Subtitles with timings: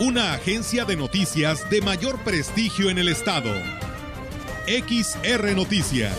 [0.00, 3.52] Una agencia de noticias de mayor prestigio en el estado.
[4.66, 6.16] XR Noticias.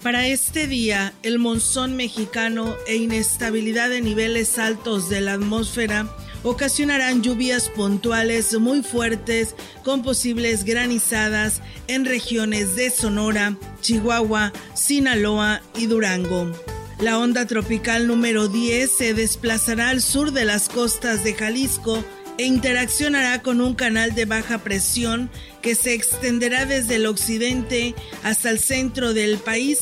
[0.00, 6.06] Para este día, el monzón mexicano e inestabilidad de niveles altos de la atmósfera
[6.46, 15.86] ocasionarán lluvias puntuales muy fuertes con posibles granizadas en regiones de Sonora, Chihuahua, Sinaloa y
[15.86, 16.52] Durango.
[17.00, 22.04] La onda tropical número 10 se desplazará al sur de las costas de Jalisco
[22.38, 25.30] e interaccionará con un canal de baja presión
[25.62, 29.80] que se extenderá desde el occidente hasta el centro del país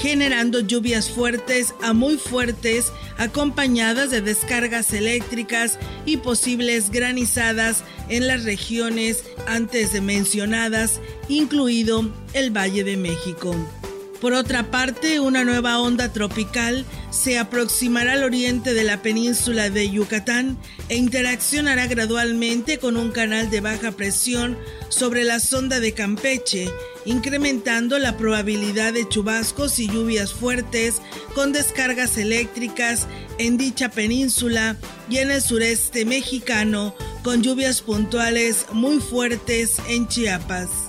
[0.00, 8.44] generando lluvias fuertes a muy fuertes acompañadas de descargas eléctricas y posibles granizadas en las
[8.44, 13.54] regiones antes mencionadas, incluido el Valle de México.
[14.24, 19.90] Por otra parte, una nueva onda tropical se aproximará al oriente de la península de
[19.90, 20.56] Yucatán
[20.88, 24.56] e interaccionará gradualmente con un canal de baja presión
[24.88, 26.70] sobre la sonda de Campeche,
[27.04, 31.02] incrementando la probabilidad de chubascos y lluvias fuertes
[31.34, 34.78] con descargas eléctricas en dicha península
[35.10, 40.83] y en el sureste mexicano, con lluvias puntuales muy fuertes en Chiapas.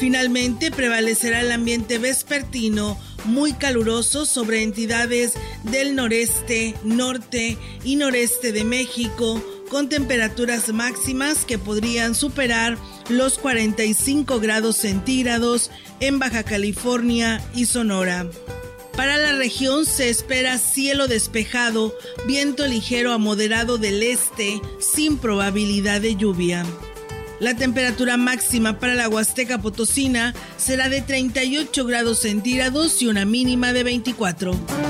[0.00, 5.34] Finalmente prevalecerá el ambiente vespertino muy caluroso sobre entidades
[5.64, 12.78] del noreste, norte y noreste de México, con temperaturas máximas que podrían superar
[13.10, 18.26] los 45 grados centígrados en Baja California y Sonora.
[18.96, 21.94] Para la región se espera cielo despejado,
[22.26, 26.64] viento ligero a moderado del este, sin probabilidad de lluvia.
[27.40, 33.72] La temperatura máxima para la Huasteca Potosina será de 38 grados centígrados y una mínima
[33.72, 34.89] de 24.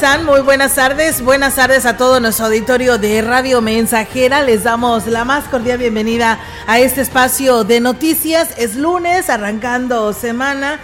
[0.00, 0.24] Están?
[0.24, 1.20] Muy buenas tardes.
[1.20, 4.40] Buenas tardes a todo nuestro auditorio de Radio Mensajera.
[4.40, 8.56] Les damos la más cordial bienvenida a este espacio de noticias.
[8.56, 10.80] Es lunes, arrancando semana.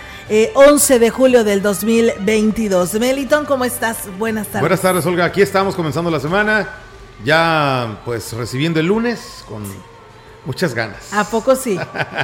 [0.55, 2.93] 11 eh, de julio del 2022.
[3.01, 3.97] Meliton, ¿cómo estás?
[4.19, 4.61] Buenas tardes.
[4.61, 5.25] Buenas tardes, Olga.
[5.25, 6.69] Aquí estamos comenzando la semana.
[7.25, 9.63] Ya pues recibiendo el lunes con
[10.47, 11.13] muchas ganas.
[11.13, 11.79] ¿A poco sí?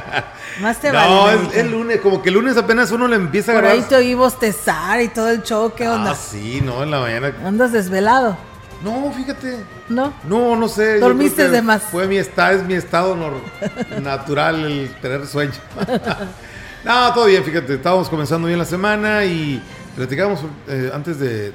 [0.61, 1.13] Más te vale.
[1.13, 3.81] No, es el lunes, como que el lunes apenas uno le empieza a Por ahí
[3.81, 6.11] te oí bostezar y todo el show, ¿qué onda?
[6.11, 7.33] Ah, sí, no, en la mañana.
[7.45, 8.37] ¿Andas desvelado?
[8.83, 9.63] No, fíjate.
[9.89, 10.13] ¿No?
[10.27, 10.99] No, no sé.
[10.99, 11.83] ¿Dormiste de más?
[11.83, 13.15] Fue mi estado, es mi estado
[14.01, 15.53] natural el tener sueño.
[16.83, 19.61] no, todo bien, fíjate, estábamos comenzando bien la semana y
[19.95, 21.47] platicábamos eh, antes de,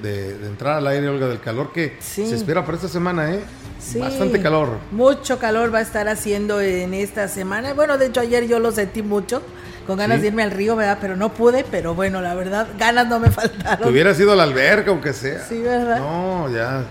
[0.46, 3.40] entrar al aire, Olga, del calor que se espera para esta semana, ¿eh?
[3.80, 4.78] Sí, Bastante calor.
[4.90, 7.74] Mucho calor va a estar haciendo en esta semana.
[7.74, 9.42] Bueno, de hecho ayer yo lo sentí mucho,
[9.86, 10.98] con ganas de irme al río, ¿verdad?
[11.00, 13.84] Pero no pude, pero bueno, la verdad, ganas no me faltaron.
[13.84, 15.44] Te hubieras ido a la alberca, aunque sea.
[15.44, 15.98] Sí, ¿verdad?
[15.98, 16.84] No, ya.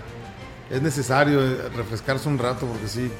[0.70, 1.40] Es necesario
[1.76, 3.10] refrescarse un rato porque sí.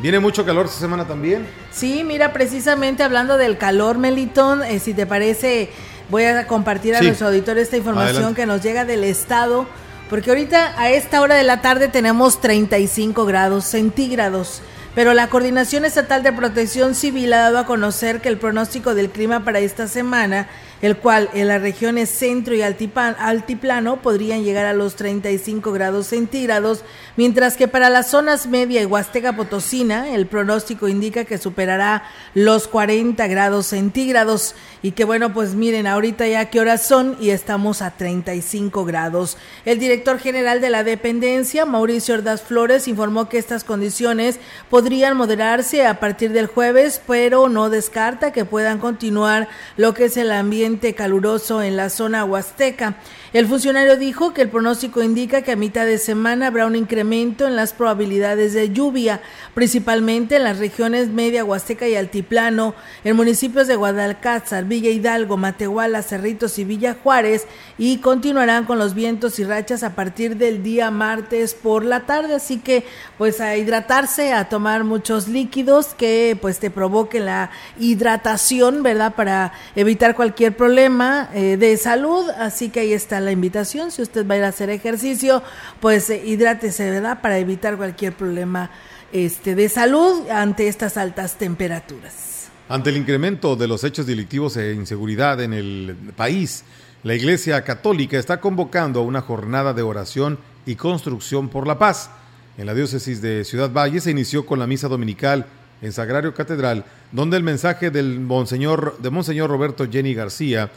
[0.00, 1.46] ¿Viene mucho calor esta semana también?
[1.70, 5.70] Sí, mira, precisamente hablando del calor, Melitón, eh, si te parece,
[6.10, 9.66] voy a compartir a nuestro auditor esta información que nos llega del estado
[10.10, 14.60] porque ahorita a esta hora de la tarde tenemos 35 grados centígrados.
[14.92, 19.10] Pero la Coordinación Estatal de Protección Civil ha dado a conocer que el pronóstico del
[19.10, 20.48] clima para esta semana
[20.82, 26.84] el cual en las regiones centro y altiplano podrían llegar a los 35 grados centígrados,
[27.16, 32.04] mientras que para las zonas media y huasteca potosina el pronóstico indica que superará
[32.34, 37.30] los 40 grados centígrados y que bueno, pues miren, ahorita ya qué horas son y
[37.30, 39.36] estamos a 35 grados.
[39.64, 45.86] El director general de la dependencia, Mauricio Ordaz Flores, informó que estas condiciones podrían moderarse
[45.86, 50.94] a partir del jueves, pero no descarta que puedan continuar lo que es el ambiente
[50.94, 52.96] caluroso en la zona huasteca.
[53.32, 57.46] El funcionario dijo que el pronóstico indica que a mitad de semana habrá un incremento
[57.46, 59.20] en las probabilidades de lluvia,
[59.54, 62.74] principalmente en las regiones media, huasteca y altiplano,
[63.04, 67.46] en municipios de Guadalcázar, Villa Hidalgo, Matehuala, Cerritos y Villa Juárez,
[67.78, 72.34] y continuarán con los vientos y rachas a partir del día martes por la tarde.
[72.34, 72.84] Así que,
[73.16, 79.14] pues a hidratarse, a tomar muchos líquidos que pues te provoquen la hidratación, ¿verdad?
[79.14, 82.28] Para evitar cualquier problema eh, de salud.
[82.30, 83.90] Así que ahí está la invitación.
[83.90, 85.42] Si usted va a ir a hacer ejercicio,
[85.80, 87.20] pues eh, ¿verdad?
[87.20, 88.70] Para evitar cualquier problema
[89.12, 92.48] este, de salud ante estas altas temperaturas.
[92.68, 96.64] Ante el incremento de los hechos delictivos e inseguridad en el país,
[97.02, 102.10] la Iglesia Católica está convocando a una jornada de oración y construcción por la paz.
[102.58, 105.46] En la diócesis de Ciudad Valle se inició con la misa dominical
[105.82, 110.70] en Sagrario Catedral, donde el mensaje del Monseñor, de Monseñor Roberto Jenny García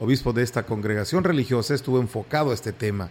[0.00, 3.10] obispo de esta congregación religiosa, estuvo enfocado a este tema.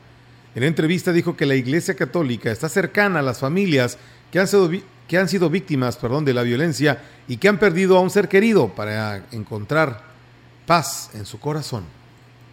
[0.56, 3.98] En entrevista dijo que la Iglesia Católica está cercana a las familias
[4.32, 4.70] que han sido,
[5.08, 8.28] que han sido víctimas perdón, de la violencia y que han perdido a un ser
[8.28, 10.02] querido para encontrar
[10.66, 11.84] paz en su corazón.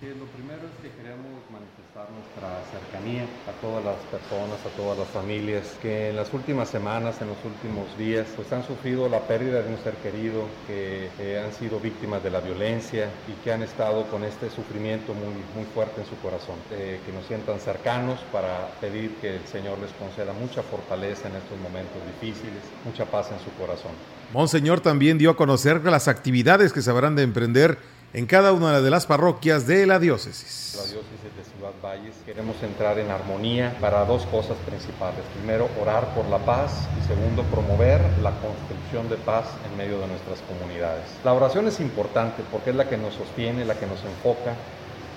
[0.00, 3.26] lo primero es que queremos manifestar nuestra cercanía
[3.64, 7.86] todas las personas, a todas las familias que en las últimas semanas, en los últimos
[7.96, 11.08] días, pues han sufrido la pérdida de un ser querido, que,
[11.42, 15.64] han sido víctimas de la violencia y que han estado con este sufrimiento muy, muy
[15.72, 16.56] fuerte en su corazón.
[16.72, 21.36] Eh, que nos sientan cercanos para pedir que el Señor les conceda mucha fortaleza en
[21.36, 23.92] estos momentos difíciles, mucha paz en su corazón.
[24.32, 27.78] Monseñor también dio a conocer las actividades que se habrán de emprender
[28.14, 30.76] en cada una de las parroquias de la diócesis.
[30.76, 35.20] La diócesis de Ciudad Valles queremos entrar en armonía para dos cosas principales.
[35.36, 40.06] Primero, orar por la paz y segundo, promover la construcción de paz en medio de
[40.06, 41.02] nuestras comunidades.
[41.24, 44.54] La oración es importante porque es la que nos sostiene, la que nos enfoca,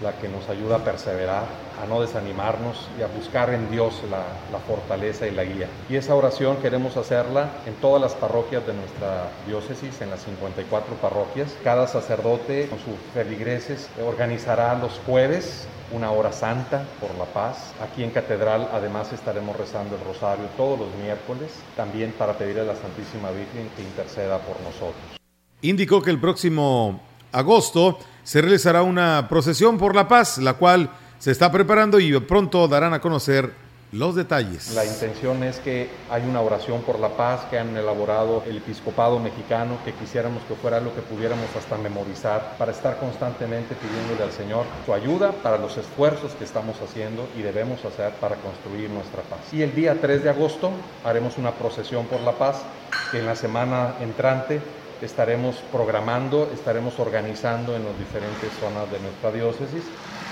[0.01, 1.45] la que nos ayuda a perseverar,
[1.81, 5.67] a no desanimarnos y a buscar en Dios la, fortaleza y la guía.
[5.89, 10.95] Y esa oración queremos hacerla en todas las parroquias de nuestra diócesis, en las 54
[10.95, 11.55] parroquias.
[11.63, 17.73] Cada sacerdote con sus feligreses organizará los jueves una hora santa por la paz.
[17.81, 22.65] Aquí en Catedral además estaremos rezando el rosario todos los miércoles, también para pedirle a
[22.65, 25.17] la Santísima Virgen que interceda por nosotros.
[25.61, 26.99] Indicó que el próximo
[27.31, 30.89] agosto se realizará una procesión por la paz, la cual
[31.19, 33.53] se está preparando y pronto darán a conocer
[33.94, 34.74] los detalles.
[34.74, 39.18] La intención es que hay una oración por la paz que han elaborado el episcopado
[39.18, 44.31] mexicano, que quisiéramos que fuera lo que pudiéramos hasta memorizar para estar constantemente pidiéndole al
[44.31, 49.21] Señor su ayuda para los esfuerzos que estamos haciendo y debemos hacer para construir nuestra
[49.21, 49.39] paz.
[49.53, 50.71] Y el día 3 de agosto
[51.06, 52.63] haremos una procesión por la paz
[53.12, 54.59] que en la semana entrante
[55.01, 59.83] estaremos programando, estaremos organizando en las diferentes zonas de nuestra diócesis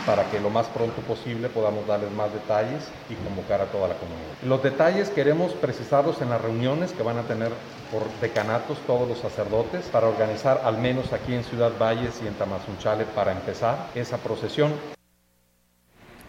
[0.05, 3.95] para que lo más pronto posible podamos darles más detalles y convocar a toda la
[3.95, 4.25] comunidad.
[4.43, 7.51] Los detalles queremos precisarlos en las reuniones que van a tener
[7.91, 12.35] por decanatos todos los sacerdotes para organizar al menos aquí en Ciudad Valles y en
[12.35, 14.94] Tamazunchale para empezar esa procesión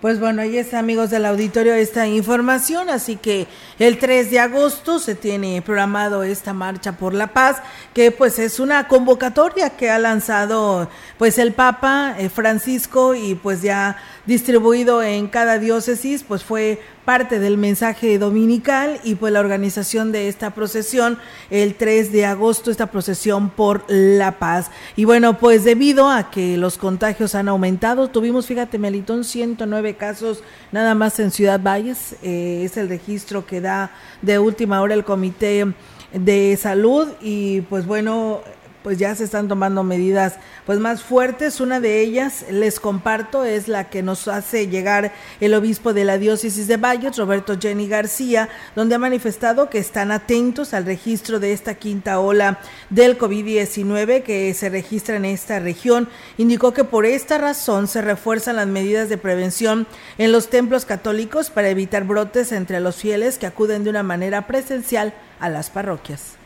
[0.01, 2.91] pues bueno, ahí está, amigos del auditorio, esta información.
[2.91, 3.47] Así que
[3.79, 7.57] el 3 de agosto se tiene programado esta marcha por la paz,
[7.95, 10.89] que pues es una convocatoria que ha lanzado
[11.19, 17.39] pues el Papa eh, Francisco y pues ya distribuido en cada diócesis, pues fue parte
[17.39, 22.91] del mensaje dominical y pues la organización de esta procesión el 3 de agosto, esta
[22.91, 24.71] procesión por la paz.
[24.97, 30.43] Y bueno, pues debido a que los contagios han aumentado, tuvimos, fíjate, Melitón, 109 casos
[30.73, 35.05] nada más en Ciudad Valles, eh, es el registro que da de última hora el
[35.05, 35.65] Comité
[36.13, 38.41] de Salud y pues bueno,
[38.87, 41.61] pues ya se están tomando medidas pues más fuertes.
[41.61, 46.19] Una de ellas, les comparto, es la que nos hace llegar el obispo de la
[46.19, 51.53] diócesis de Valles, Roberto Jenny García, donde ha manifestado que están atentos al registro de
[51.53, 56.09] esta quinta ola del COVID-19 que se registra en esta región.
[56.39, 61.51] Indicó que por esta razón se refuerzan las medidas de prevención en los templos católicos
[61.51, 66.37] para evitar brotes entre los fieles que acuden de una manera presencial a las parroquias.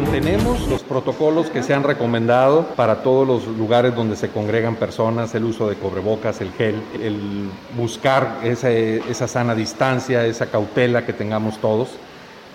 [0.00, 5.34] Mantenemos los protocolos que se han recomendado para todos los lugares donde se congregan personas,
[5.34, 11.12] el uso de cobrebocas, el gel, el buscar esa, esa sana distancia, esa cautela que
[11.12, 11.88] tengamos todos.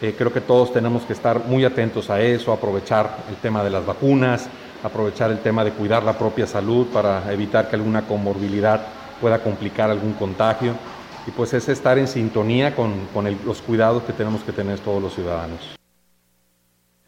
[0.01, 3.71] Eh, creo que todos tenemos que estar muy atentos a eso, aprovechar el tema de
[3.71, 4.47] las vacunas,
[4.81, 8.87] aprovechar el tema de cuidar la propia salud para evitar que alguna comorbilidad
[9.19, 10.75] pueda complicar algún contagio.
[11.27, 12.93] Y pues es estar en sintonía con,
[13.45, 15.72] los cuidados que tenemos que tener todos los ciudadanos.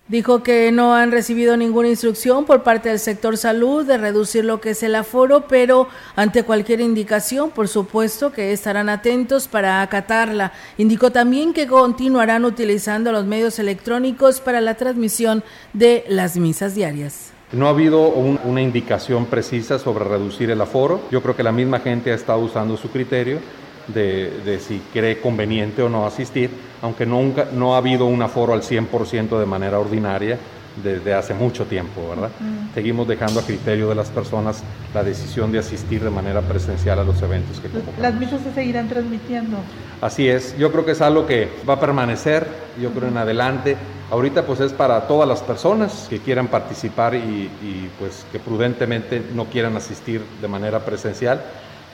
[0.08, 4.62] Dijo que no han recibido ninguna instrucción por parte del sector salud de reducir lo
[4.62, 10.52] que es el aforo, pero ante cualquier indicación, por supuesto que estarán atentos para acatarla.
[10.78, 15.44] Indicó también que continuarán utilizando los medios electrónicos para la transmisión
[15.74, 17.32] de las misas diarias.
[17.52, 21.02] No ha habido una indicación precisa sobre reducir el aforo.
[21.10, 23.40] Yo creo que la misma gente ha estado usando su criterio
[23.88, 26.50] de, si cree conveniente o no asistir,
[26.82, 30.38] aunque nunca, no ha habido un aforo al 100% de manera ordinaria
[30.84, 32.30] desde hace mucho tiempo, ¿verdad?
[32.74, 34.62] Seguimos dejando a criterio de las personas
[34.94, 38.02] la decisión de asistir de manera presencial a los eventos que convocamos.
[38.02, 39.58] ¿Las misas se seguirán transmitiendo?
[40.02, 42.46] Así es, yo creo que es algo que va a permanecer,
[42.82, 43.78] yo creo en adelante.
[44.12, 49.24] Ahorita pues es para todas las personas que quieran participar y, y pues que prudentemente
[49.34, 51.42] no quieran asistir de manera presencial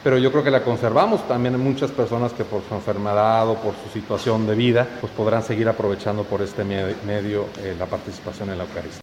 [0.03, 1.27] pero yo creo que la conservamos.
[1.27, 5.11] También hay muchas personas que por su enfermedad o por su situación de vida, pues
[5.13, 9.01] podrán seguir aprovechando por este medio eh, la participación en la Eucaristía.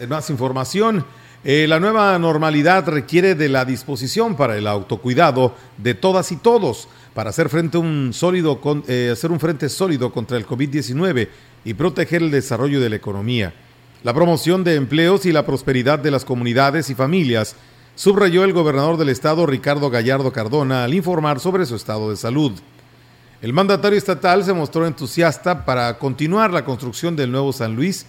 [0.00, 1.04] En más, información,
[1.44, 6.88] eh, la nueva normalidad requiere de la disposición para el autocuidado de todas y todos
[7.14, 11.28] para hacer frente un sólido eh, hacer un frente sólido contra el COVID-19
[11.64, 13.54] y proteger el desarrollo de la economía,
[14.02, 17.54] la promoción de empleos y la prosperidad de las comunidades y familias
[17.96, 22.52] subrayó el gobernador del estado Ricardo Gallardo Cardona al informar sobre su estado de salud.
[23.40, 28.06] El mandatario estatal se mostró entusiasta para continuar la construcción del nuevo San Luis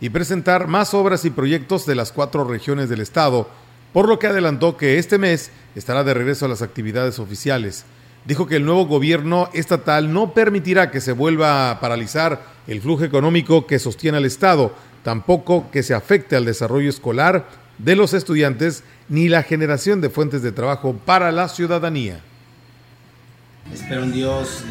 [0.00, 3.48] y presentar más obras y proyectos de las cuatro regiones del estado,
[3.92, 7.84] por lo que adelantó que este mes estará de regreso a las actividades oficiales.
[8.24, 13.04] Dijo que el nuevo gobierno estatal no permitirá que se vuelva a paralizar el flujo
[13.04, 17.46] económico que sostiene al Estado, tampoco que se afecte al desarrollo escolar
[17.78, 22.20] de los estudiantes ni la generación de fuentes de trabajo para la ciudadanía.
[23.72, 24.64] Espero en Dios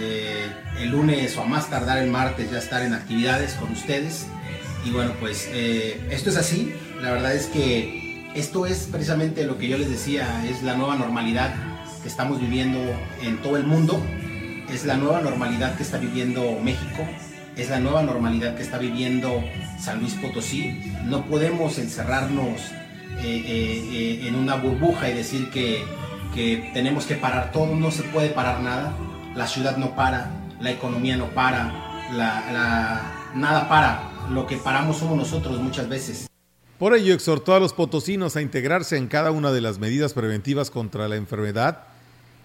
[0.80, 4.28] el lunes o a más tardar el martes ya estar en actividades con ustedes.
[4.86, 6.74] Y bueno, pues eh, esto es así.
[7.02, 10.96] La verdad es que esto es precisamente lo que yo les decía, es la nueva
[10.96, 11.54] normalidad
[12.02, 12.80] que estamos viviendo
[13.22, 14.02] en todo el mundo.
[14.70, 17.08] Es la nueva normalidad que está viviendo México.
[17.56, 19.44] Es la nueva normalidad que está viviendo
[19.80, 20.94] San Luis Potosí.
[21.06, 22.62] No podemos encerrarnos
[23.24, 25.84] eh, en una burbuja y decir que,
[26.34, 28.94] que tenemos que parar todo, no se puede parar nada,
[29.36, 35.18] la ciudad no para, la economía no para, la, nada para, lo que paramos somos
[35.18, 36.28] nosotros muchas veces.
[36.78, 40.70] Por ello exhortó a los potosinos a integrarse en cada una de las medidas preventivas
[40.70, 41.86] contra la enfermedad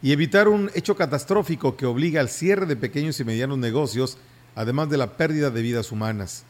[0.03, 4.17] y evitar un hecho catastrófico que obliga al cierre de pequeños y medianos negocios,
[4.55, 6.45] además de la pérdida de vidas humanas.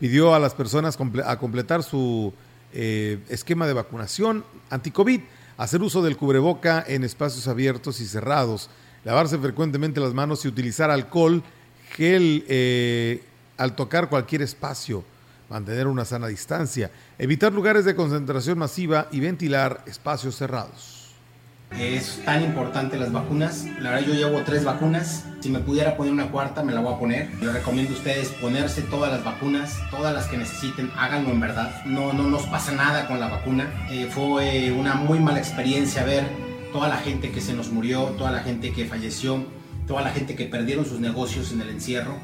[0.00, 2.32] Pidió a las personas a completar su
[2.72, 5.20] eh, esquema de vacunación anti-COVID,
[5.56, 8.70] hacer uso del cubreboca en espacios abiertos y cerrados,
[9.04, 11.42] lavarse frecuentemente las manos y utilizar alcohol,
[11.96, 13.22] gel eh,
[13.56, 15.04] al tocar cualquier espacio,
[15.48, 20.99] mantener una sana distancia, evitar lugares de concentración masiva y ventilar espacios cerrados.
[21.78, 23.66] Es tan importante las vacunas.
[23.80, 25.24] La verdad yo llevo tres vacunas.
[25.40, 27.30] Si me pudiera poner una cuarta me la voy a poner.
[27.40, 30.90] Yo recomiendo a ustedes ponerse todas las vacunas, todas las que necesiten.
[30.96, 31.84] Háganlo en verdad.
[31.86, 33.68] No, no nos pasa nada con la vacuna.
[33.90, 36.24] Eh, fue una muy mala experiencia ver
[36.72, 39.44] toda la gente que se nos murió, toda la gente que falleció,
[39.86, 42.16] toda la gente que perdieron sus negocios en el encierro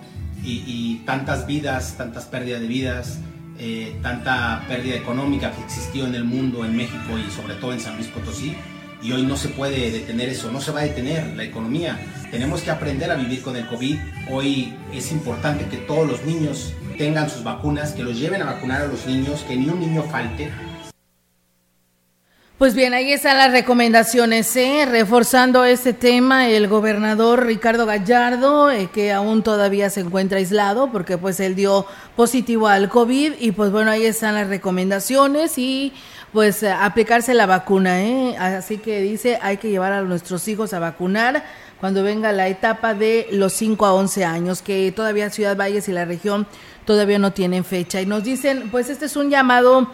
[0.44, 3.20] y, tantas vidas, tantas pérdidas de vidas.
[3.58, 7.80] Eh, tanta pérdida económica que existió en el mundo, en México y sobre todo en
[7.80, 8.54] San Luis Potosí
[9.06, 11.96] y hoy no se puede detener eso, no se va a detener la economía.
[12.32, 13.96] Tenemos que aprender a vivir con el COVID.
[14.32, 18.82] Hoy es importante que todos los niños tengan sus vacunas, que los lleven a vacunar
[18.82, 20.50] a los niños, que ni un niño falte.
[22.58, 24.86] Pues bien, ahí están las recomendaciones, ¿eh?
[24.90, 31.18] reforzando este tema el gobernador Ricardo Gallardo, eh, que aún todavía se encuentra aislado porque
[31.18, 31.84] pues él dio
[32.16, 35.92] positivo al COVID y pues bueno, ahí están las recomendaciones y
[36.36, 38.36] pues eh, aplicarse la vacuna, ¿eh?
[38.36, 41.42] Así que dice, hay que llevar a nuestros hijos a vacunar
[41.80, 45.92] cuando venga la etapa de los 5 a 11 años, que todavía Ciudad Valles y
[45.92, 46.46] la región
[46.84, 48.02] todavía no tienen fecha.
[48.02, 49.90] Y nos dicen, pues este es un llamado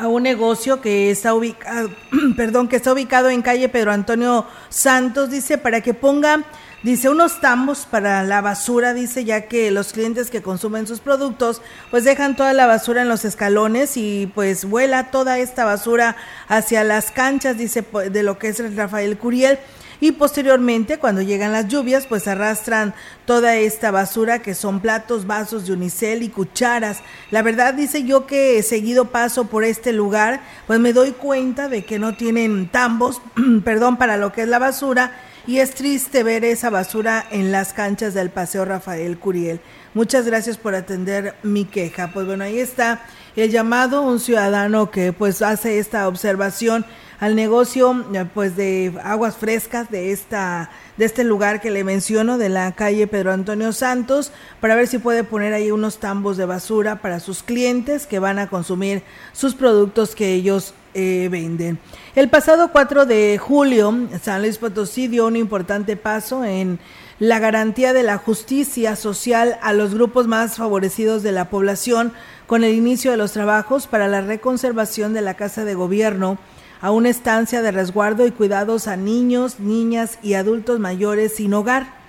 [0.00, 1.90] a un negocio que está ubicado,
[2.36, 6.44] perdón, que está ubicado en calle Pedro Antonio Santos, dice, para que ponga,
[6.82, 11.60] dice, unos tambos para la basura, dice, ya que los clientes que consumen sus productos,
[11.90, 16.16] pues dejan toda la basura en los escalones y pues vuela toda esta basura
[16.48, 19.58] hacia las canchas, dice, de lo que es Rafael Curiel
[20.00, 22.94] y posteriormente cuando llegan las lluvias pues arrastran
[23.26, 27.00] toda esta basura que son platos, vasos de unicel y cucharas.
[27.30, 31.84] La verdad dice yo que seguido paso por este lugar pues me doy cuenta de
[31.84, 33.20] que no tienen tambos,
[33.64, 35.12] perdón, para lo que es la basura
[35.46, 39.60] y es triste ver esa basura en las canchas del Paseo Rafael Curiel.
[39.94, 42.12] Muchas gracias por atender mi queja.
[42.12, 43.00] Pues bueno, ahí está
[43.36, 46.84] el llamado, un ciudadano que pues hace esta observación
[47.20, 52.36] al negocio eh, pues de aguas frescas de esta de este lugar que le menciono
[52.38, 56.46] de la calle Pedro Antonio Santos para ver si puede poner ahí unos tambos de
[56.46, 61.78] basura para sus clientes que van a consumir sus productos que ellos eh, venden.
[62.16, 66.80] El pasado 4 de julio, San Luis Potosí dio un importante paso en
[67.20, 72.12] la garantía de la justicia social a los grupos más favorecidos de la población
[72.50, 76.36] con el inicio de los trabajos para la reconservación de la Casa de Gobierno
[76.80, 81.99] a una estancia de resguardo y cuidados a niños, niñas y adultos mayores sin hogar,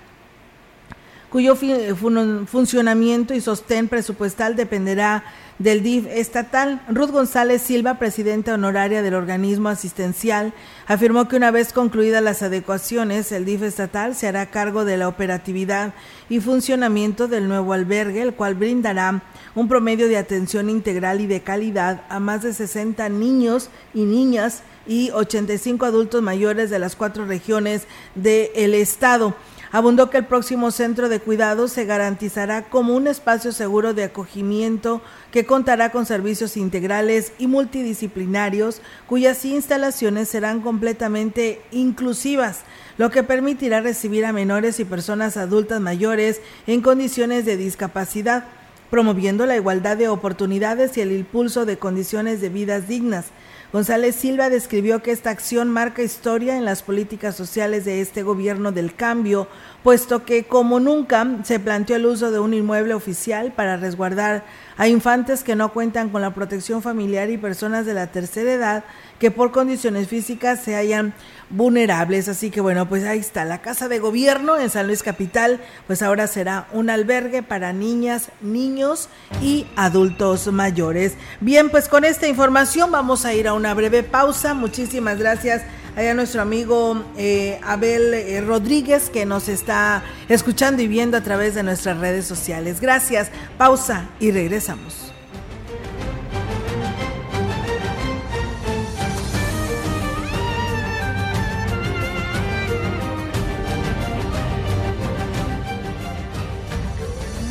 [1.32, 5.24] cuyo funcionamiento y sostén presupuestal dependerá
[5.58, 6.82] del DIF estatal.
[6.90, 10.52] Ruth González Silva, presidenta honoraria del organismo asistencial,
[10.86, 15.08] afirmó que una vez concluidas las adecuaciones, el DIF estatal se hará cargo de la
[15.08, 15.94] operatividad
[16.28, 19.22] y funcionamiento del nuevo albergue, el cual brindará
[19.54, 24.64] un promedio de atención integral y de calidad a más de 60 niños y niñas
[24.86, 29.34] y 85 adultos mayores de las cuatro regiones del estado.
[29.74, 35.00] Abundó que el próximo centro de cuidados se garantizará como un espacio seguro de acogimiento
[35.30, 42.64] que contará con servicios integrales y multidisciplinarios cuyas instalaciones serán completamente inclusivas,
[42.98, 48.44] lo que permitirá recibir a menores y personas adultas mayores en condiciones de discapacidad
[48.92, 53.24] promoviendo la igualdad de oportunidades y el impulso de condiciones de vidas dignas.
[53.72, 58.70] González Silva describió que esta acción marca historia en las políticas sociales de este gobierno
[58.70, 59.48] del cambio,
[59.82, 64.44] puesto que como nunca se planteó el uso de un inmueble oficial para resguardar
[64.76, 68.84] a infantes que no cuentan con la protección familiar y personas de la tercera edad
[69.18, 71.14] que por condiciones físicas se hayan
[71.52, 72.28] vulnerables.
[72.28, 76.02] Así que bueno, pues ahí está la Casa de Gobierno en San Luis Capital, pues
[76.02, 79.08] ahora será un albergue para niñas, niños
[79.40, 81.14] y adultos mayores.
[81.40, 84.54] Bien, pues con esta información vamos a ir a una breve pausa.
[84.54, 85.62] Muchísimas gracias
[85.96, 91.54] a nuestro amigo eh, Abel eh, Rodríguez que nos está escuchando y viendo a través
[91.54, 92.80] de nuestras redes sociales.
[92.80, 95.11] Gracias, pausa y regresamos.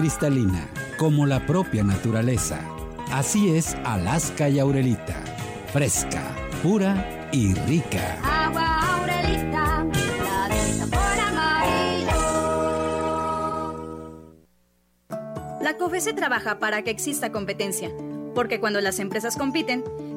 [0.00, 2.58] cristalina, como la propia naturaleza.
[3.12, 5.22] Así es Alaska y Aurelita,
[5.74, 6.22] fresca,
[6.62, 8.16] pura y rica.
[8.22, 9.84] Agua Aurelita,
[15.60, 17.90] la La COFESE trabaja para que exista competencia,
[18.34, 19.84] porque cuando las empresas compiten,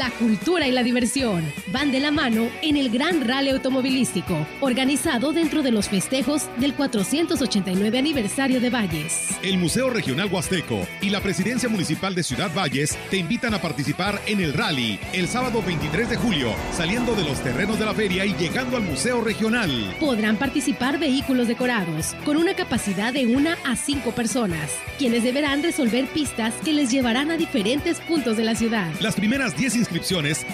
[0.00, 5.34] La cultura y la diversión van de la mano en el Gran Rally Automovilístico, organizado
[5.34, 9.28] dentro de los festejos del 489 aniversario de Valles.
[9.42, 14.18] El Museo Regional Huasteco y la Presidencia Municipal de Ciudad Valles te invitan a participar
[14.26, 18.24] en el rally el sábado 23 de julio, saliendo de los terrenos de la feria
[18.24, 19.70] y llegando al Museo Regional.
[20.00, 26.06] Podrán participar vehículos decorados con una capacidad de una a cinco personas, quienes deberán resolver
[26.06, 28.90] pistas que les llevarán a diferentes puntos de la ciudad.
[29.02, 29.89] Las primeras 10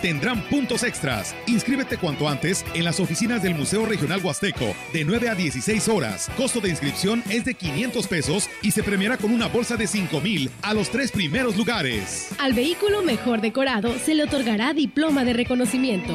[0.03, 1.35] tendrán puntos extras.
[1.47, 6.31] Inscríbete cuanto antes en las oficinas del Museo Regional Huasteco de 9 a 16 horas.
[6.37, 10.21] Costo de inscripción es de 500 pesos y se premiará con una bolsa de 5
[10.21, 12.31] mil a los tres primeros lugares.
[12.39, 16.15] Al vehículo mejor decorado se le otorgará diploma de reconocimiento.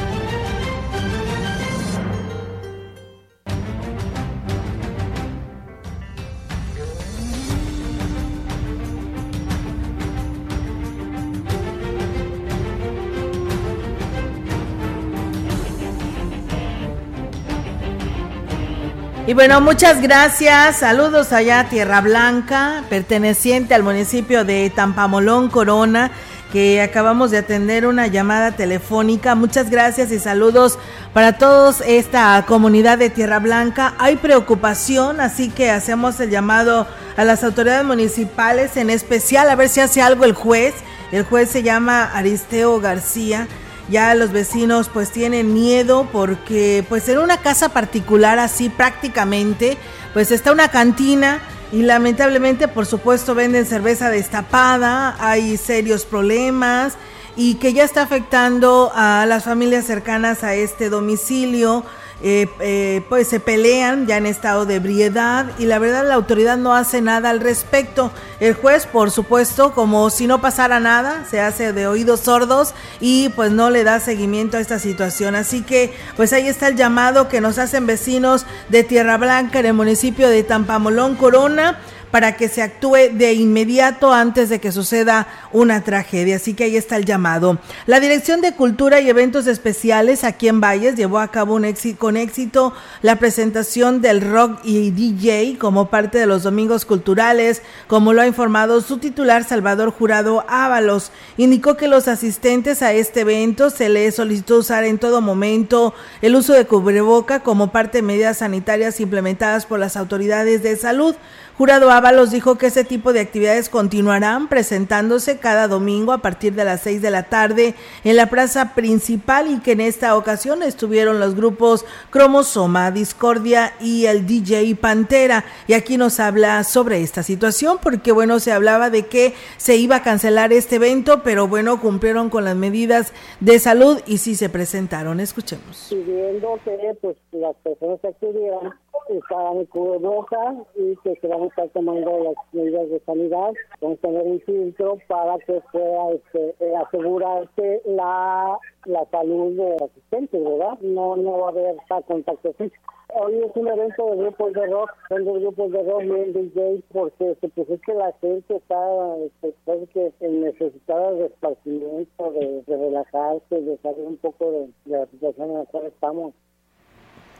[19.31, 20.75] Y bueno, muchas gracias.
[20.75, 26.11] Saludos allá a Tierra Blanca, perteneciente al municipio de Tampamolón, Corona,
[26.51, 29.33] que acabamos de atender una llamada telefónica.
[29.35, 30.77] Muchas gracias y saludos
[31.13, 33.93] para todos esta comunidad de Tierra Blanca.
[33.99, 39.69] Hay preocupación, así que hacemos el llamado a las autoridades municipales, en especial a ver
[39.69, 40.73] si hace algo el juez.
[41.13, 43.47] El juez se llama Aristeo García
[43.91, 49.77] ya los vecinos pues tienen miedo porque pues en una casa particular así prácticamente
[50.13, 56.93] pues está una cantina y lamentablemente por supuesto venden cerveza destapada, hay serios problemas
[57.35, 61.83] y que ya está afectando a las familias cercanas a este domicilio
[62.23, 66.57] eh, eh, pues se pelean ya en estado de ebriedad y la verdad la autoridad
[66.57, 68.11] no hace nada al respecto.
[68.39, 73.29] El juez, por supuesto, como si no pasara nada, se hace de oídos sordos y
[73.29, 75.35] pues no le da seguimiento a esta situación.
[75.35, 79.65] Así que pues ahí está el llamado que nos hacen vecinos de Tierra Blanca en
[79.65, 81.79] el municipio de Tampamolón, Corona
[82.11, 86.35] para que se actúe de inmediato antes de que suceda una tragedia.
[86.35, 87.57] Así que ahí está el llamado.
[87.85, 91.59] La Dirección de Cultura y Eventos Especiales aquí en Valles llevó a cabo
[91.97, 98.13] con éxito la presentación del rock y DJ como parte de los domingos culturales, como
[98.13, 101.11] lo ha informado su titular Salvador Jurado Ábalos.
[101.37, 106.35] Indicó que los asistentes a este evento se les solicitó usar en todo momento el
[106.35, 111.15] uso de cubreboca como parte de medidas sanitarias implementadas por las autoridades de salud.
[111.57, 116.65] Jurado Ábalos dijo que ese tipo de actividades continuarán presentándose cada domingo a partir de
[116.65, 121.19] las 6 de la tarde en la plaza principal y que en esta ocasión estuvieron
[121.19, 125.43] los grupos Cromosoma, Discordia y el DJ Pantera.
[125.67, 129.97] Y aquí nos habla sobre esta situación porque bueno, se hablaba de que se iba
[129.97, 134.49] a cancelar este evento, pero bueno, cumplieron con las medidas de salud y sí se
[134.49, 135.19] presentaron.
[135.19, 135.87] Escuchemos.
[135.89, 138.80] Que pues, las personas que
[139.17, 144.23] estaban cubrebocas y que se van a estar tomando las medidas de sanidad, con tener
[144.23, 150.79] un filtro para que pueda este, eh, asegurarse la, la salud de los asistentes, ¿verdad?
[150.81, 151.75] No, no va a haber
[152.07, 152.91] contacto físico.
[153.13, 156.33] Hoy es un evento de grupos de rock, son dos grupos de rock y el
[156.33, 159.53] DJ, porque pues, es que la gente está este,
[159.93, 165.49] que necesitada de esparcimiento, de, de relajarse, de salir un poco de, de la situación
[165.49, 166.33] en la cual estamos.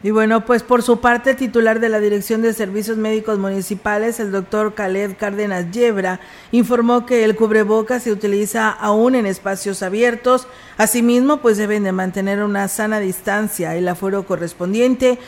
[0.04, 4.18] Y bueno, pues por su parte, el titular de la Dirección de Servicios Médicos Municipales,
[4.18, 6.18] el doctor Khaled Cárdenas Yebra,
[6.50, 10.48] informó que el cubreboca se utiliza aún en espacios abiertos.
[10.76, 15.20] Asimismo, pues deben de mantener una sana distancia, el aforo correspondiente,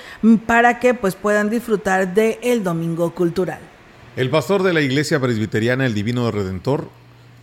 [0.44, 3.60] para que pues puedan disfrutar del el Domingo Cultural.
[4.16, 6.88] El pastor de la Iglesia Presbiteriana El Divino Redentor,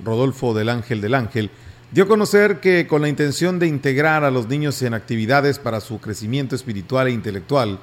[0.03, 1.49] Rodolfo del Ángel del Ángel,
[1.91, 5.81] dio a conocer que con la intención de integrar a los niños en actividades para
[5.81, 7.79] su crecimiento espiritual e intelectual,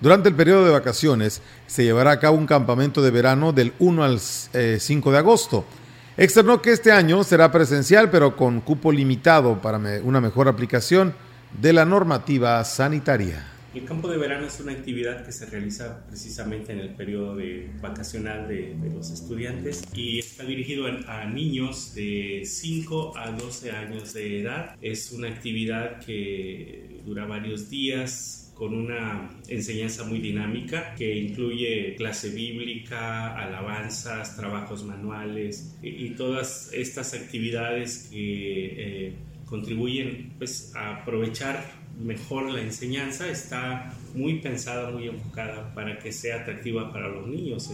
[0.00, 4.04] durante el periodo de vacaciones se llevará a cabo un campamento de verano del 1
[4.04, 5.64] al 5 eh, de agosto.
[6.18, 11.14] Externó que este año será presencial, pero con cupo limitado para una mejor aplicación
[11.60, 13.55] de la normativa sanitaria.
[13.76, 17.68] El campo de verano es una actividad que se realiza precisamente en el periodo de
[17.82, 24.40] vacacional de, los estudiantes y está dirigido a, niños de 5 a 12 años de
[24.40, 24.74] edad.
[24.80, 32.30] Es una actividad que dura varios días, con una enseñanza muy dinámica que incluye clase
[32.30, 39.12] bíblica, alabanzas, trabajos manuales y, todas estas actividades que eh,
[39.44, 46.42] contribuyen pues, a aprovechar mejor la enseñanza, está muy pensada, muy enfocada para que sea
[46.42, 47.72] atractiva para los niños.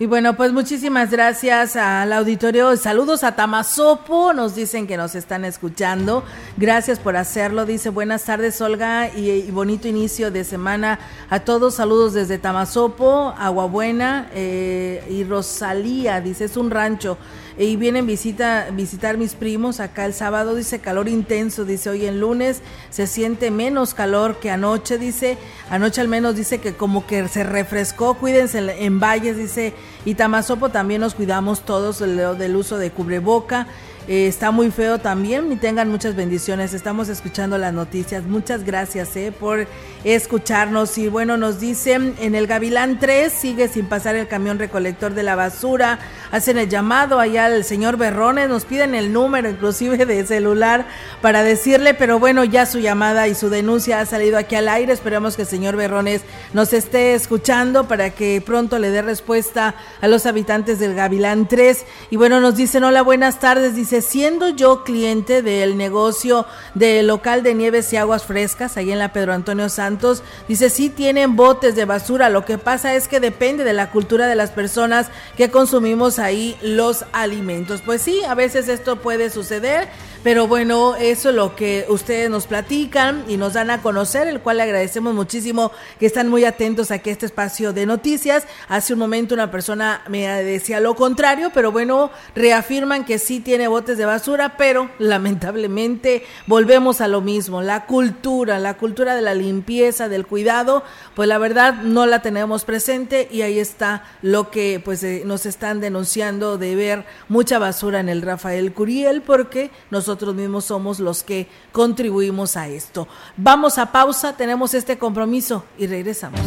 [0.00, 2.74] Y bueno, pues muchísimas gracias al auditorio.
[2.78, 4.32] Saludos a Tamazopo.
[4.32, 6.24] Nos dicen que nos están escuchando.
[6.56, 7.66] Gracias por hacerlo.
[7.66, 11.74] Dice buenas tardes, Olga, y, bonito inicio de semana a todos.
[11.74, 16.22] Saludos desde Tamazopo, Aguabuena eh, y Rosalía.
[16.22, 17.18] Dice es un rancho
[17.60, 22.18] y vienen visita visitar mis primos acá el sábado dice calor intenso dice hoy en
[22.18, 25.36] lunes se siente menos calor que anoche dice
[25.68, 29.74] anoche al menos dice que como que se refrescó cuídense en, valles dice
[30.06, 33.66] y Tamazopo también nos cuidamos todos del uso de cubreboca
[34.08, 36.74] eh, está muy feo también y tengan muchas bendiciones.
[36.74, 38.24] Estamos escuchando las noticias.
[38.24, 39.66] Muchas gracias eh, por
[40.04, 40.96] escucharnos.
[40.98, 45.22] Y bueno, nos dicen en el Gavilán 3 sigue sin pasar el camión recolector de
[45.22, 45.98] la basura.
[46.32, 50.86] Hacen el llamado allá al señor Berrones, nos piden el número inclusive de celular
[51.20, 54.92] para decirle, pero bueno, ya su llamada y su denuncia ha salido aquí al aire.
[54.92, 60.08] Esperamos que el señor Berrones nos esté escuchando para que pronto le dé respuesta a
[60.08, 61.84] los habitantes del Gavilán 3.
[62.10, 63.74] Y bueno, nos dicen, hola, buenas tardes.
[63.74, 69.00] Dice, siendo yo cliente del negocio del local de nieves y aguas frescas, ahí en
[69.00, 73.18] la Pedro Antonio Santos, dice, sí tienen botes de basura, lo que pasa es que
[73.18, 77.82] depende de la cultura de las personas que consumimos ahí los alimentos.
[77.84, 79.88] Pues sí, a veces esto puede suceder
[80.22, 84.40] pero bueno, eso es lo que ustedes nos platican y nos dan a conocer, el
[84.40, 88.44] cual le agradecemos muchísimo que están muy atentos a que este espacio de noticias.
[88.68, 93.66] Hace un momento una persona me decía lo contrario, pero bueno, reafirman que sí tiene
[93.66, 99.34] botes de basura, pero lamentablemente volvemos a lo mismo, la cultura, la cultura de la
[99.34, 104.82] limpieza, del cuidado, pues la verdad no la tenemos presente y ahí está lo que
[104.84, 110.09] pues eh, nos están denunciando de ver mucha basura en el Rafael Curiel porque nosotros
[110.10, 113.06] nosotros mismos somos los que contribuimos a esto.
[113.36, 116.40] Vamos a pausa, tenemos este compromiso y regresamos.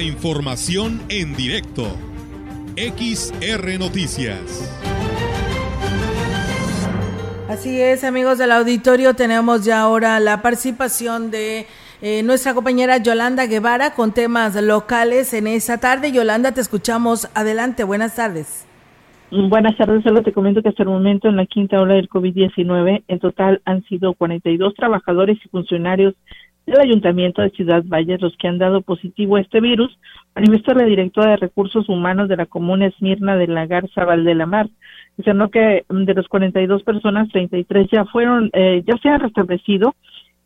[0.00, 1.84] La información en directo.
[2.74, 4.40] XR Noticias.
[7.50, 11.66] Así es, amigos del auditorio, tenemos ya ahora la participación de
[12.00, 16.12] eh, nuestra compañera Yolanda Guevara con temas locales en esta tarde.
[16.12, 17.28] Yolanda, te escuchamos.
[17.34, 18.66] Adelante, buenas tardes.
[19.30, 23.04] Buenas tardes, solo te comento que hasta el momento en la quinta ola del COVID-19,
[23.06, 26.14] en total han sido 42 trabajadores y funcionarios
[26.78, 29.98] del Ayuntamiento de Ciudad Valles los que han dado positivo a este virus,
[30.34, 34.68] manifestó la directora de Recursos Humanos de la Comuna Esmirna de la Garza Valdelamar.
[35.16, 39.94] Diciendo que de los 42 personas, 33 ya fueron, eh, ya se han restablecido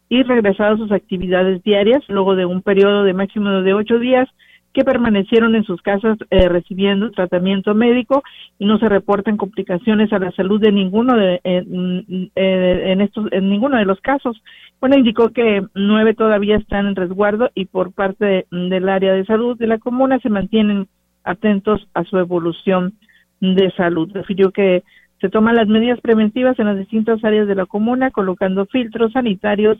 [0.08, 4.28] y regresado a sus actividades diarias luego de un periodo de máximo de ocho días
[4.74, 8.24] que permanecieron en sus casas eh, recibiendo tratamiento médico
[8.58, 13.78] y no se reportan complicaciones a la salud de ninguno de en estos en ninguno
[13.78, 14.42] de los casos.
[14.84, 19.56] Bueno, indicó que nueve todavía están en resguardo y por parte del área de salud
[19.56, 20.88] de la comuna se mantienen
[21.24, 22.92] atentos a su evolución
[23.40, 24.10] de salud.
[24.12, 24.82] Refirió que
[25.22, 29.78] se toman las medidas preventivas en las distintas áreas de la comuna, colocando filtros sanitarios,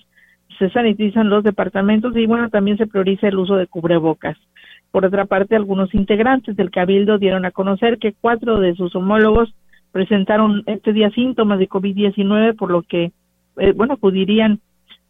[0.58, 4.38] se sanitizan los departamentos y bueno, también se prioriza el uso de cubrebocas.
[4.90, 9.54] Por otra parte, algunos integrantes del Cabildo dieron a conocer que cuatro de sus homólogos
[9.92, 13.12] presentaron este día síntomas de COVID-19, por lo que,
[13.58, 14.60] eh, bueno, acudirían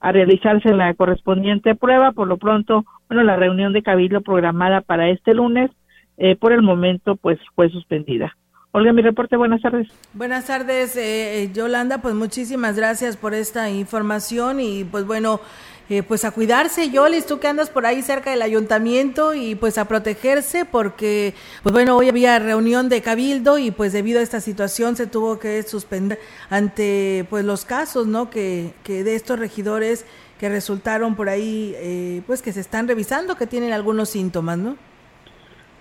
[0.04, 2.12] a realizarse la correspondiente prueba.
[2.12, 5.70] Por lo pronto, bueno, la reunión de Cabildo programada para este lunes,
[6.18, 8.36] eh, por el momento, pues fue suspendida.
[8.76, 9.86] Olga, mi reporte, buenas tardes.
[10.14, 15.40] Buenas tardes, eh, Yolanda, pues muchísimas gracias por esta información y pues bueno,
[15.88, 19.78] eh, pues a cuidarse, Yolis, tú que andas por ahí cerca del ayuntamiento y pues
[19.78, 24.40] a protegerse porque, pues bueno, hoy había reunión de cabildo y pues debido a esta
[24.40, 26.18] situación se tuvo que suspender
[26.50, 28.28] ante pues los casos, ¿no?
[28.28, 30.04] Que, que de estos regidores
[30.40, 34.76] que resultaron por ahí, eh, pues que se están revisando, que tienen algunos síntomas, ¿no?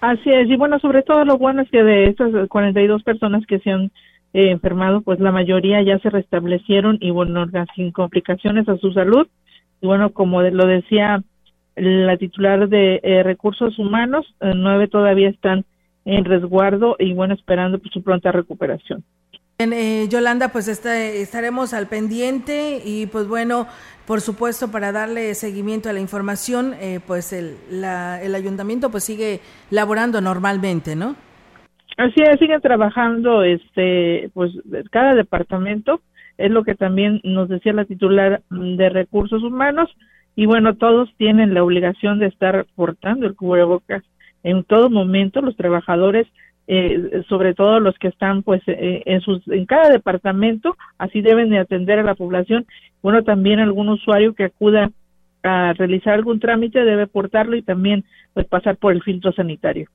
[0.04, 3.60] Así es, y bueno, sobre todo lo bueno es que de estas 42 personas que
[3.60, 3.86] se han
[4.34, 9.30] eh, enfermado, pues la mayoría ya se restablecieron y bueno, sin complicaciones a su salud.
[9.80, 11.24] Y bueno, como lo decía
[11.78, 15.64] la titular de eh, Recursos Humanos, eh, nueve todavía están
[16.04, 19.06] en resguardo y bueno, esperando pues, su pronta recuperación.
[19.60, 23.68] Eh, Yolanda, pues estaremos al pendiente y pues bueno,
[24.06, 29.40] por supuesto, para darle seguimiento a la información, eh, pues el, el ayuntamiento pues sigue
[29.70, 31.16] laborando normalmente, ¿no?
[31.98, 34.52] Así es, siguen trabajando, este, pues
[34.90, 36.02] cada departamento
[36.38, 39.90] es lo que también nos decía la titular de recursos humanos
[40.36, 44.04] y bueno, todos tienen la obligación de estar portando el cubrebocas
[44.44, 45.42] en todo momento.
[45.42, 46.28] Los trabajadores
[46.68, 51.50] eh, sobre todo los que están pues eh, en sus en cada departamento así deben
[51.50, 52.66] de atender a la población.
[53.02, 54.92] Bueno también algún usuario que acuda
[55.44, 59.90] a realizar algún trámite debe portarlo y también pues pasar por el filtro sanitario.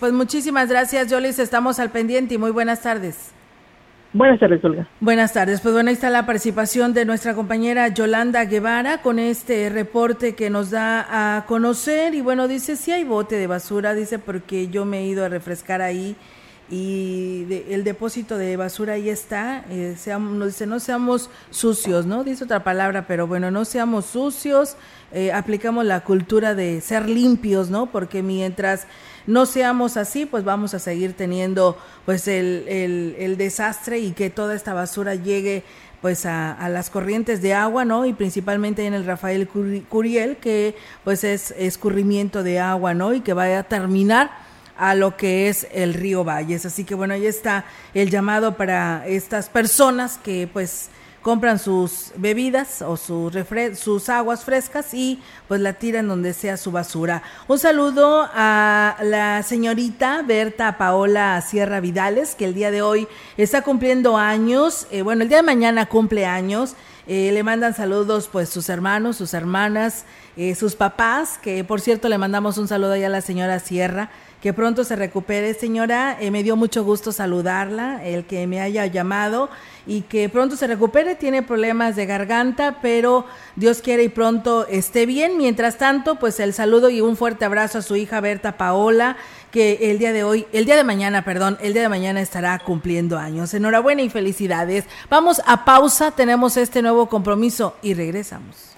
[0.00, 3.34] Pues muchísimas gracias Jolis estamos al pendiente y muy buenas tardes
[4.12, 4.88] Buenas tardes, Olga.
[5.00, 5.60] Buenas tardes.
[5.60, 10.48] Pues bueno, ahí está la participación de nuestra compañera Yolanda Guevara con este reporte que
[10.48, 12.14] nos da a conocer.
[12.14, 15.28] Y bueno, dice, si hay bote de basura, dice, porque yo me he ido a
[15.28, 16.16] refrescar ahí
[16.70, 19.64] y el depósito de basura ahí está.
[19.70, 22.24] Eh, seamos, nos dice, no seamos sucios, ¿no?
[22.24, 24.76] Dice otra palabra, pero bueno, no seamos sucios.
[25.12, 27.86] Eh, aplicamos la cultura de ser limpios, ¿no?
[27.86, 28.86] Porque mientras
[29.26, 32.66] no seamos así, pues vamos a seguir teniendo pues el,
[33.18, 35.64] el, desastre y que toda esta basura llegue
[36.02, 38.04] pues a, a, las corrientes de agua, ¿no?
[38.04, 43.14] Y principalmente en el Rafael Curiel, que pues es escurrimiento de agua, ¿no?
[43.14, 44.47] Y que vaya a terminar
[44.78, 46.64] a lo que es el río Valles.
[46.64, 50.88] Así que bueno, ahí está el llamado para estas personas que pues
[51.22, 53.34] compran sus bebidas o sus,
[53.74, 57.22] sus aguas frescas y pues la tiran donde sea su basura.
[57.48, 63.62] Un saludo a la señorita Berta Paola Sierra Vidales, que el día de hoy está
[63.62, 66.74] cumpliendo años, eh, bueno, el día de mañana cumple años.
[67.10, 70.04] Eh, le mandan saludos pues sus hermanos, sus hermanas,
[70.36, 74.10] eh, sus papás, que por cierto le mandamos un saludo ya a la señora Sierra,
[74.42, 75.54] que pronto se recupere.
[75.54, 79.50] Señora, me dio mucho gusto saludarla, el que me haya llamado
[79.86, 81.14] y que pronto se recupere.
[81.14, 83.24] Tiene problemas de garganta, pero
[83.56, 85.36] Dios quiere y pronto esté bien.
[85.38, 89.16] Mientras tanto, pues el saludo y un fuerte abrazo a su hija Berta Paola,
[89.50, 92.58] que el día de hoy, el día de mañana, perdón, el día de mañana estará
[92.60, 93.52] cumpliendo años.
[93.54, 94.84] Enhorabuena y felicidades.
[95.10, 98.77] Vamos a pausa, tenemos este nuevo compromiso y regresamos.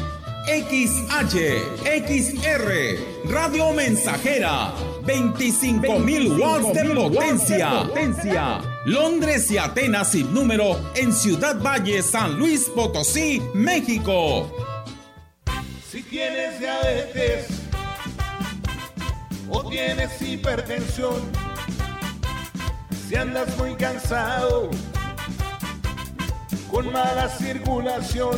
[0.47, 1.37] XH,
[1.85, 4.73] XR, Radio Mensajera,
[5.03, 8.59] 25.000 watts de potencia.
[8.85, 14.51] Londres y Atenas sin número en Ciudad Valle, San Luis Potosí, México.
[15.89, 17.47] Si tienes diabetes
[19.47, 21.21] o tienes hipertensión,
[23.07, 24.71] si andas muy cansado,
[26.71, 28.37] con mala circulación,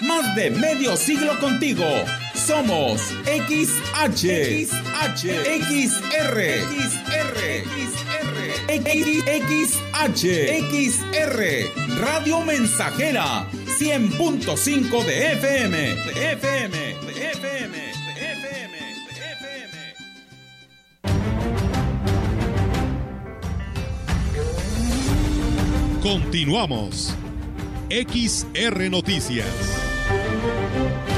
[0.00, 1.84] Más de medio siglo contigo.
[2.34, 5.22] Somos XH, XH,
[5.60, 6.36] XR,
[6.80, 7.38] XR,
[7.76, 8.38] XR,
[9.46, 10.24] XH,
[10.70, 11.40] XR,
[12.00, 13.46] Radio Mensajera.
[13.78, 19.72] 100.5 de FM, de FM, de FM, de FM, de FM.
[26.02, 27.21] Continuamos.
[27.92, 31.11] XR Noticias.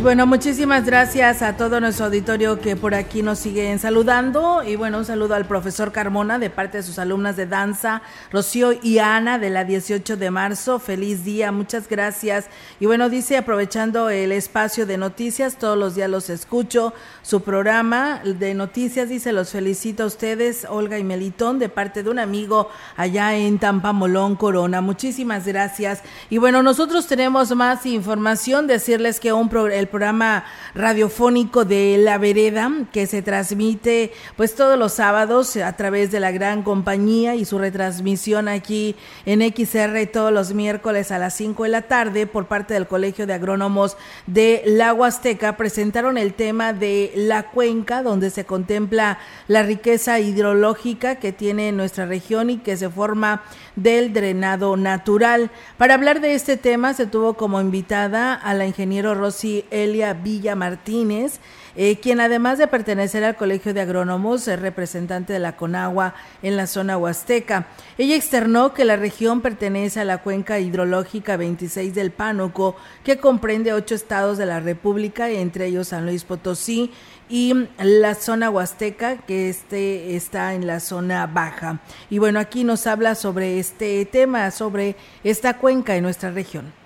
[0.00, 4.62] Y bueno, muchísimas gracias a todo nuestro auditorio que por aquí nos siguen saludando.
[4.62, 8.00] Y bueno, un saludo al profesor Carmona de parte de sus alumnas de danza,
[8.32, 10.78] Rocío y Ana de la 18 de marzo.
[10.78, 12.46] Feliz día, muchas gracias.
[12.80, 16.94] Y bueno, dice, aprovechando el espacio de noticias, todos los días los escucho.
[17.20, 22.08] Su programa de noticias, dice, los felicito a ustedes, Olga y Melitón, de parte de
[22.08, 24.80] un amigo allá en Tampamolón, Corona.
[24.80, 26.00] Muchísimas gracias.
[26.30, 32.70] Y bueno, nosotros tenemos más información, decirles que un el programa radiofónico de La Vereda
[32.92, 37.58] que se transmite pues todos los sábados a través de la gran compañía y su
[37.58, 42.74] retransmisión aquí en XR todos los miércoles a las 5 de la tarde por parte
[42.74, 48.44] del Colegio de Agrónomos de la Huasteca presentaron el tema de la cuenca donde se
[48.44, 49.18] contempla
[49.48, 53.42] la riqueza hidrológica que tiene nuestra región y que se forma
[53.76, 55.50] del drenado natural.
[55.78, 60.54] Para hablar de este tema se tuvo como invitada a la ingeniero Rosy Elia Villa
[60.54, 61.40] Martínez,
[61.76, 66.56] eh, quien además de pertenecer al Colegio de Agrónomos es representante de la Conagua en
[66.56, 67.68] la zona huasteca.
[67.98, 73.72] Ella externó que la región pertenece a la cuenca hidrológica 26 del Pánuco, que comprende
[73.72, 76.92] ocho estados de la República, entre ellos San Luis Potosí,
[77.28, 81.80] y la zona huasteca que este está en la zona baja.
[82.10, 86.79] Y bueno, aquí nos habla sobre este tema, sobre esta cuenca en nuestra región.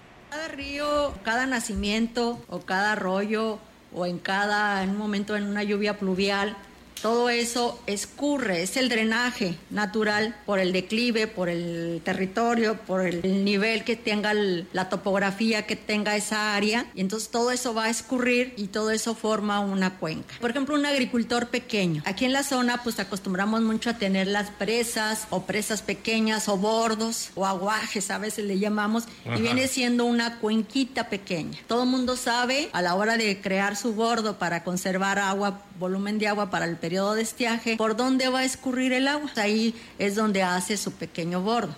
[1.25, 3.59] Cada nacimiento o cada arroyo
[3.93, 6.57] o en cada en un momento en una lluvia pluvial
[7.01, 13.45] todo eso escurre, es el drenaje natural por el declive, por el territorio, por el
[13.45, 16.87] nivel que tenga la topografía que tenga esa área.
[16.95, 20.35] Y entonces todo eso va a escurrir y todo eso forma una cuenca.
[20.41, 22.03] Por ejemplo, un agricultor pequeño.
[22.07, 26.57] Aquí en la zona pues acostumbramos mucho a tener las presas o presas pequeñas o
[26.57, 31.59] bordos o aguajes a veces le llamamos y viene siendo una cuenquita pequeña.
[31.67, 36.19] Todo el mundo sabe a la hora de crear su bordo para conservar agua, volumen
[36.19, 39.31] de agua para el periodo de estiaje, ¿por dónde va a escurrir el agua?
[39.37, 41.75] Ahí es donde hace su pequeño bordo.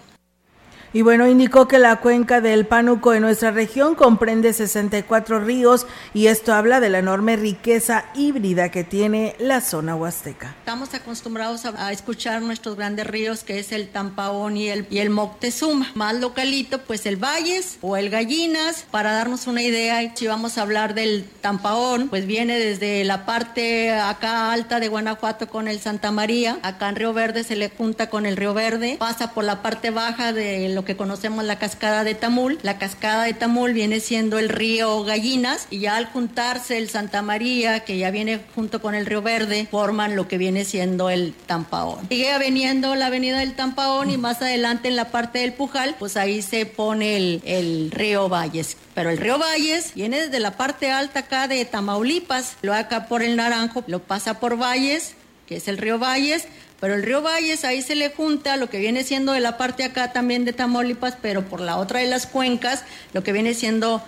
[0.93, 6.29] Y bueno, indicó que la cuenca del Pánuco en nuestra región comprende 64 ríos y
[6.29, 10.55] esto habla de la enorme riqueza híbrida que tiene la zona huasteca.
[10.61, 15.11] Estamos acostumbrados a, escuchar nuestros grandes ríos que es el Tampaón y el, y el
[15.11, 15.91] Moctezuma.
[15.95, 18.87] Más localito, pues el Valles o el Gallinas.
[18.91, 23.93] Para darnos una idea, si vamos a hablar del Tampaón, pues viene desde la parte
[23.93, 26.59] acá alta de Guanajuato con el Santa María.
[26.63, 28.97] Acá en Río Verde se le junta con el Río Verde.
[28.99, 32.59] Pasa por la parte baja de lo que conocemos la cascada de Tamul.
[32.63, 37.23] La cascada de Tamul viene siendo el río Gallinas y ya al juntarse el Santa
[37.23, 41.33] María, que ya viene junto con el río Verde, forman lo que viene siendo el
[41.47, 42.07] Tampaón.
[42.11, 46.19] Sigue veniendo la avenida del Tampaón y más adelante en la parte del Pujal, pues
[46.19, 48.77] ahí se pone el, el río Valles.
[48.95, 53.23] Pero el río Valles viene desde la parte alta acá de Tamaulipas, lo acá por
[53.23, 55.15] el Naranjo, lo pasa por Valles,
[55.47, 56.45] que es el río Valles,
[56.81, 59.85] pero el río Valles ahí se le junta lo que viene siendo de la parte
[59.85, 64.03] acá también de Tamaulipas, pero por la otra de las cuencas, lo que viene siendo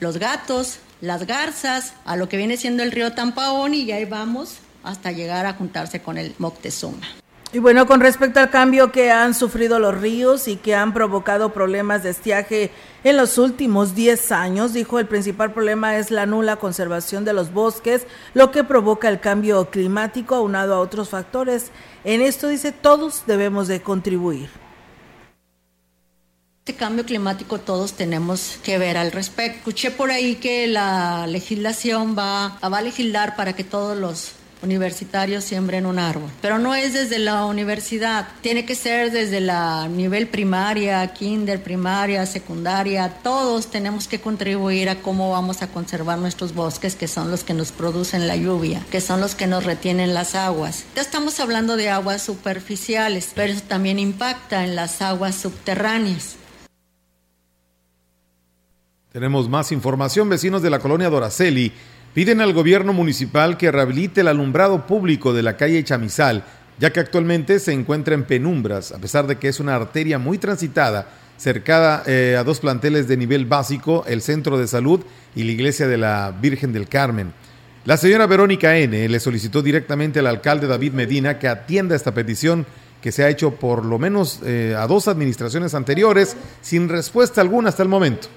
[0.00, 4.56] los gatos, las garzas, a lo que viene siendo el río Tampaón y ahí vamos
[4.82, 7.23] hasta llegar a juntarse con el Moctezuma.
[7.54, 11.52] Y bueno, con respecto al cambio que han sufrido los ríos y que han provocado
[11.52, 12.72] problemas de estiaje
[13.04, 17.52] en los últimos 10 años, dijo el principal problema es la nula conservación de los
[17.52, 21.70] bosques, lo que provoca el cambio climático aunado a otros factores.
[22.02, 24.50] En esto dice todos debemos de contribuir.
[26.66, 29.58] Este cambio climático todos tenemos que ver al respecto.
[29.58, 34.32] Escuché por ahí que la legislación va, va a legislar para que todos los
[34.64, 36.28] universitarios siembren un árbol.
[36.42, 42.26] Pero no es desde la universidad, tiene que ser desde la nivel primaria, kinder, primaria,
[42.26, 43.08] secundaria.
[43.22, 47.54] Todos tenemos que contribuir a cómo vamos a conservar nuestros bosques, que son los que
[47.54, 50.84] nos producen la lluvia, que son los que nos retienen las aguas.
[50.96, 56.36] Ya estamos hablando de aguas superficiales, pero eso también impacta en las aguas subterráneas.
[59.12, 61.72] Tenemos más información, vecinos de la colonia Doraceli
[62.14, 66.44] Piden al gobierno municipal que rehabilite el alumbrado público de la calle Chamizal,
[66.78, 70.38] ya que actualmente se encuentra en penumbras, a pesar de que es una arteria muy
[70.38, 75.00] transitada, cercada eh, a dos planteles de nivel básico, el Centro de Salud
[75.34, 77.32] y la Iglesia de la Virgen del Carmen.
[77.84, 79.08] La señora Verónica N.
[79.08, 82.64] le solicitó directamente al alcalde David Medina que atienda esta petición
[83.02, 87.70] que se ha hecho por lo menos eh, a dos administraciones anteriores sin respuesta alguna
[87.70, 88.28] hasta el momento.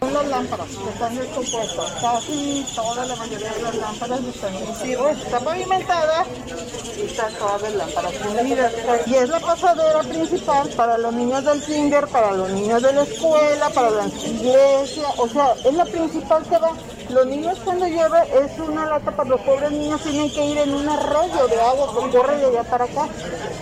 [0.00, 1.92] Las lámparas que están descompuestas.
[2.00, 5.18] Casi toda la mayoría de las lámparas están fundidas.
[5.18, 6.26] Está pavimentada
[6.96, 8.72] y están todas las lámparas fundidas.
[9.06, 13.02] Y es la pasadera principal para los niños del kinder, para los niños de la
[13.02, 15.04] escuela, para la iglesia.
[15.18, 16.72] O sea, es la principal que va.
[17.12, 20.74] Los niños cuando llueve es una lata para los pobres niños tienen que ir en
[20.74, 23.08] un arroyo de agua que corre de allá para acá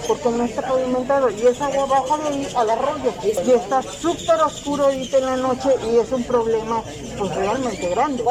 [0.07, 4.41] porque no está pavimentado y esa agua baja de ahí al arroyo y está súper
[4.41, 6.83] oscuro ahorita en la noche y es un problema
[7.17, 8.25] pues realmente grande.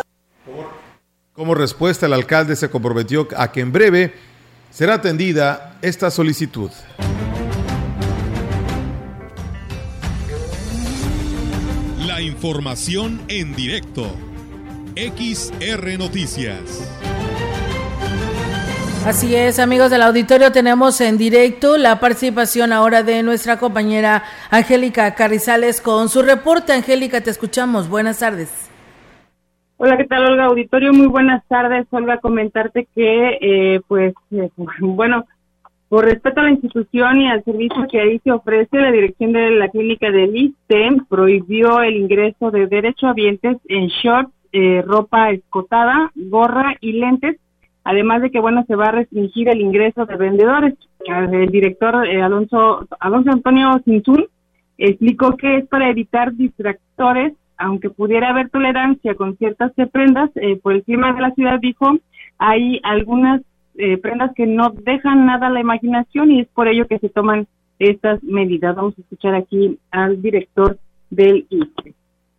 [1.33, 4.13] Como respuesta, el alcalde se comprometió a que en breve
[4.69, 6.69] será atendida esta solicitud.
[12.05, 14.26] La información en directo.
[14.97, 16.81] XR Noticias.
[19.05, 25.13] Así es, amigos del auditorio, tenemos en directo la participación ahora de nuestra compañera Angélica
[25.13, 26.73] Carrizales con su reporte.
[26.73, 27.87] Angélica, te escuchamos.
[27.87, 28.71] Buenas tardes.
[29.77, 30.45] Hola, ¿qué tal, Olga?
[30.45, 31.85] Auditorio, muy buenas tardes.
[31.91, 35.27] Olga, comentarte que, eh, pues, eh, bueno,
[35.89, 39.51] por respeto a la institución y al servicio que ahí se ofrece, la dirección de
[39.51, 46.75] la clínica del ISTE prohibió el ingreso de derechohabientes en shorts, eh, ropa escotada, gorra
[46.81, 47.37] y lentes
[47.87, 50.73] además de que bueno se va a restringir el ingreso de vendedores.
[51.05, 54.25] El director eh, Alonso Alonso Antonio Cinzún
[54.77, 60.73] explicó que es para evitar distractores, aunque pudiera haber tolerancia con ciertas prendas eh, por
[60.73, 61.97] el clima de la ciudad dijo
[62.37, 63.41] hay algunas
[63.77, 67.07] eh, prendas que no dejan nada a la imaginación y es por ello que se
[67.07, 67.47] toman
[67.79, 68.75] estas medidas.
[68.75, 70.77] Vamos a escuchar aquí al director
[71.09, 71.96] del ICE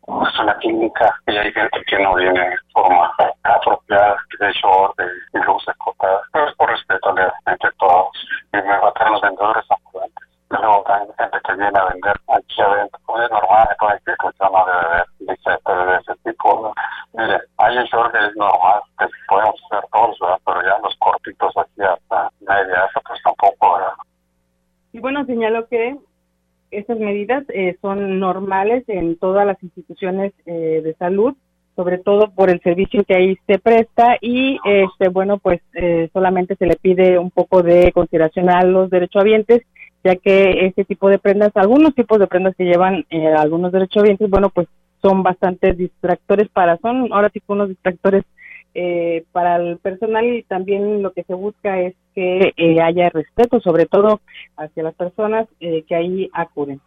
[0.09, 5.41] es una clínica y hay gente que no viene de forma apropiada, de short, de,
[5.41, 7.15] luces cortadas, pero es por respeto
[7.47, 8.09] entre todos.
[8.53, 10.29] Y me matan los vendedores ambulantes.
[10.51, 13.01] Luego también gente que viene a vender aquí adentro.
[13.07, 16.75] Pues es normal, con la institución no debe haber licencia de ese tipo.
[17.13, 20.39] Mire, hay un short que es normal, que podemos hacer todos, ¿verdad?
[20.47, 23.93] pero ya los cortitos aquí hasta media, eso pues tampoco, ¿verdad?
[24.93, 25.99] Y bueno, señalo que
[26.71, 31.35] estas medidas eh, son normales en todas las instituciones eh, de salud,
[31.77, 36.57] sobre todo por el servicio que ahí se presta y este bueno pues eh, solamente
[36.57, 39.63] se le pide un poco de consideración a los derechohabientes
[40.05, 43.05] ya que este tipo de prendas, algunos tipos de prendas que llevan
[43.37, 44.69] algunos derechohabientes, bueno pues
[45.03, 48.25] son bastante distractores para, son ahora sí unos distractores
[48.75, 53.61] eh, para el personal y también lo que se busca es que eh, haya respeto,
[53.61, 54.21] sobre todo
[54.57, 56.81] hacia las personas eh, que ahí acuden.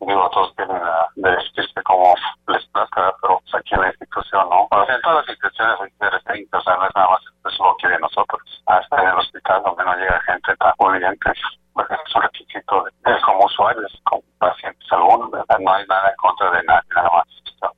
[0.00, 0.80] Digo, todos tienen
[1.16, 2.14] de vestirse como
[2.46, 4.68] les plazca, pero pues aquí en la institución, ¿no?
[4.88, 7.88] En todas las instituciones hay que restrictos, o sea, es nada más eso lo que
[7.88, 8.62] de nosotros.
[8.66, 11.32] Hasta en el hospital donde no llega gente tan pudiente,
[11.72, 15.30] porque es un requisito de, de, como usuarios, como pacientes algunos.
[15.30, 17.26] No hay nada en contra de nadie, nada más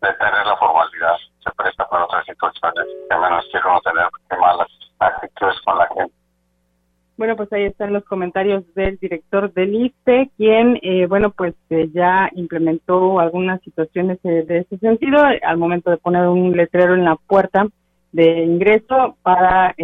[0.00, 4.08] de tener la formalidad se presta para otras situaciones que menos quiero no tener
[4.38, 4.68] malas
[4.98, 6.19] actitudes con la gente.
[7.20, 11.90] Bueno, pues ahí están los comentarios del director del ISTE, quien, eh, bueno, pues eh,
[11.92, 17.04] ya implementó algunas situaciones eh, de ese sentido al momento de poner un letrero en
[17.04, 17.66] la puerta
[18.12, 19.74] de ingreso para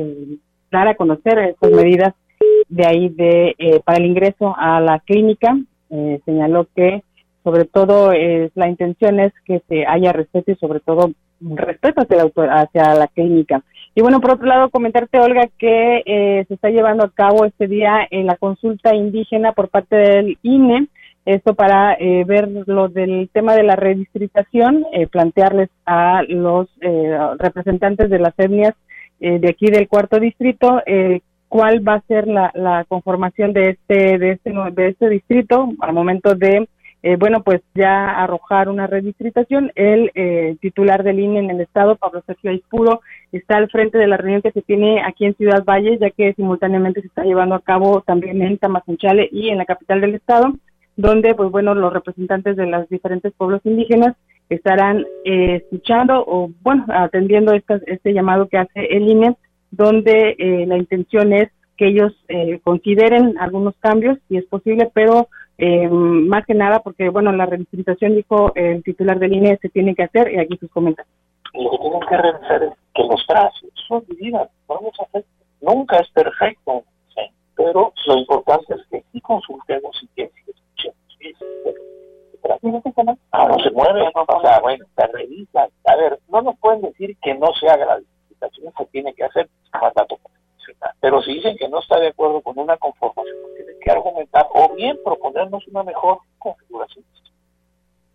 [0.72, 2.14] dar a conocer estas medidas
[2.70, 5.59] de ahí de para el ingreso a la clínica.
[6.24, 7.03] señaló que
[7.45, 8.12] sobre todo
[8.55, 11.11] la intención es que se haya respeto y sobre todo
[11.43, 13.62] respeto hacia la, hacia la clínica.
[13.99, 17.66] Y bueno, por otro lado, comentarte, Olga, que eh, se está llevando a cabo este
[17.66, 20.88] día en la consulta indígena por parte del INE,
[21.24, 26.68] esto para eh, ver lo del tema de la redistritación, eh, plantearles a los
[27.38, 28.74] representantes de las etnias
[29.18, 30.82] de aquí del cuarto distrito
[31.49, 35.94] cuál va a ser la, la conformación de este, de este, de este distrito al
[35.94, 36.68] momento de
[37.07, 39.70] eh, bueno, pues ya arrojar una redistritación.
[39.76, 43.00] El eh, titular del INE en el Estado, Pablo Sergio Aispuro,
[43.30, 46.34] está al frente de la reunión que se tiene aquí en Ciudad Valles, ya que
[46.34, 50.52] simultáneamente se está llevando a cabo también en Tamazunchale y en la capital del Estado,
[50.96, 54.16] donde, pues bueno, los representantes de los diferentes pueblos indígenas
[54.48, 59.36] estarán eh, escuchando o, bueno, atendiendo este llamado que hace el INE,
[59.70, 60.34] donde
[60.66, 62.12] la intención es que ellos
[62.64, 65.28] consideren algunos cambios, si es posible, pero
[65.59, 69.94] eh, más que nada porque, bueno, la redistribución, dijo el titular del INE, se tiene
[69.94, 71.12] que hacer y aquí sus comentarios.
[71.54, 75.24] Lo que tienen que revisar es que los trazos son vidas, vamos a hacer,
[75.61, 76.84] nunca es perfecto,
[77.54, 80.96] pero lo importante es que sí consultemos y que sí escuchemos.
[83.32, 85.68] Ah, no se mueve, o sea, bueno, se revisa.
[85.84, 89.24] A ver, no nos pueden decir que no se haga la licitación, se tiene que
[89.24, 89.48] hacer.
[91.01, 94.47] Pero si dicen que no está de acuerdo con una conformación, pues tienen que argumentar
[94.53, 97.05] o bien proponernos una mejor configuración.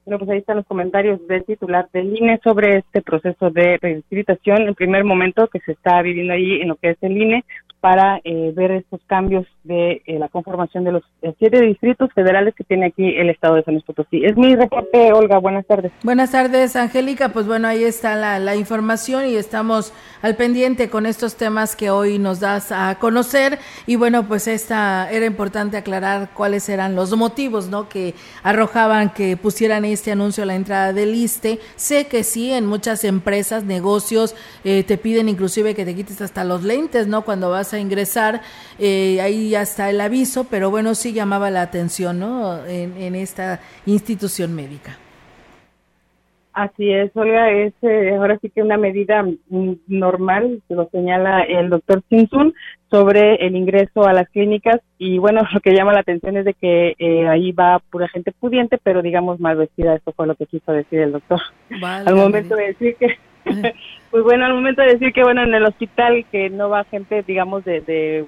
[0.06, 4.64] Bueno, pues ahí están los comentarios del titular del INE sobre este proceso de redistribución,
[4.64, 7.46] el primer momento que se está viviendo allí en lo que es el INE
[7.80, 12.56] para eh, ver estos cambios de eh, la conformación de los eh, siete distritos federales
[12.56, 14.26] que tiene aquí el estado de San Luis Potosí.
[14.26, 15.38] Es mi reporte, Olga.
[15.38, 15.92] Buenas tardes.
[16.04, 17.30] Buenas tardes, Angélica.
[17.30, 19.94] Pues bueno, ahí está la, la, información y estamos
[20.24, 23.60] al pendiente con estos temas que hoy nos das a conocer.
[23.86, 27.88] Y bueno, pues esta era importante aclarar cuáles eran los motivos, ¿no?
[27.88, 31.60] Que arrojaban que pusieran este anuncio a la entrada del ISTE.
[31.76, 36.64] Sé que sí, en muchas empresas, negocios, te piden inclusive que te quites hasta los
[36.64, 37.24] lentes, ¿no?
[37.24, 38.42] Cuando vas a ingresar,
[38.80, 42.66] eh, ahí ya está el aviso, pero bueno, sí llamaba la atención, ¿no?
[42.66, 44.98] En, esta institución médica.
[46.54, 49.26] Así es, Olga, es eh, ahora sí que una medida
[49.88, 52.54] normal, se lo señala el doctor Simpson,
[52.90, 56.54] sobre el ingreso a las clínicas y bueno, lo que llama la atención es de
[56.54, 60.46] que eh, ahí va pura gente pudiente, pero digamos mal vestida, esto fue lo que
[60.46, 61.40] quiso decir el doctor.
[61.82, 63.18] Al momento de decir que
[64.12, 67.24] pues bueno, al momento de decir que bueno, en el hospital que no va gente,
[67.24, 68.26] digamos, de, de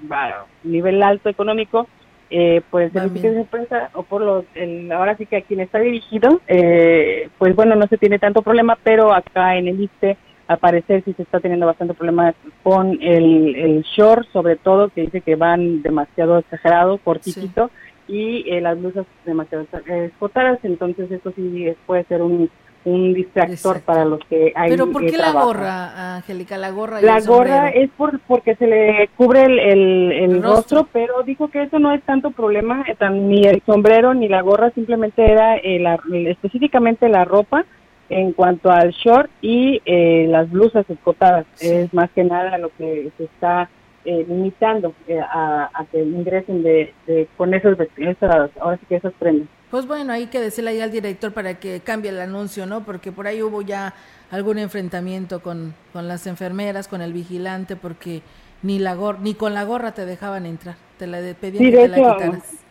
[0.62, 1.86] nivel alto económico,
[2.30, 5.78] eh, pues el de empresa o por los, el, ahora sí que a quien está
[5.78, 10.58] dirigido, eh, pues bueno, no se tiene tanto problema, pero acá en el ISTE al
[10.58, 15.20] parecer sí se está teniendo bastante problemas con el, el short, sobre todo, que dice
[15.20, 17.70] que van demasiado exagerado, cortito,
[18.08, 22.50] y eh, las blusas demasiado escotadas, entonces eso sí puede ser un
[22.84, 26.58] un distractor para los que hay Pero ¿por qué la gorra, Angélica?
[26.58, 30.86] La gorra La gorra es por, porque se le cubre el, el, rostro.
[30.92, 34.70] pero dijo que eso no es tanto problema, eh, ni el sombrero ni la gorra,
[34.70, 35.82] simplemente era eh,
[36.28, 37.64] específicamente la ropa
[38.10, 41.46] en cuanto al short y eh, las blusas escotadas.
[41.60, 43.70] Es más que nada lo que se está
[44.04, 44.92] limitando
[45.30, 46.92] a, que ingresen de,
[47.36, 49.48] con esas, esas, ahora sí que esas prendas.
[49.70, 52.84] Pues bueno, hay que decirle ahí al director para que cambie el anuncio, ¿no?
[52.84, 53.94] Porque por ahí hubo ya
[54.30, 58.22] algún enfrentamiento con, con las enfermeras, con el vigilante, porque
[58.62, 61.88] ni la gor ni con la gorra te dejaban entrar, te la pedían que te
[61.88, 62.64] la quitaras.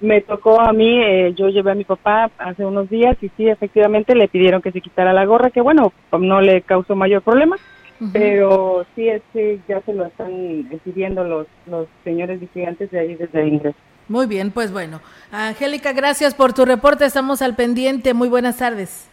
[0.00, 3.48] Me tocó a mí, eh, yo llevé a mi papá hace unos días y sí,
[3.48, 7.56] efectivamente le pidieron que se quitara la gorra, que bueno, no le causó mayor problema,
[8.12, 13.14] pero sí, es que ya se lo están pidiendo los, los señores vigilantes de ahí
[13.14, 13.78] desde el ingreso.
[14.08, 15.00] Muy bien, pues bueno.
[15.32, 17.04] Angélica, gracias por tu reporte.
[17.04, 18.14] Estamos al pendiente.
[18.14, 19.08] Muy buenas tardes.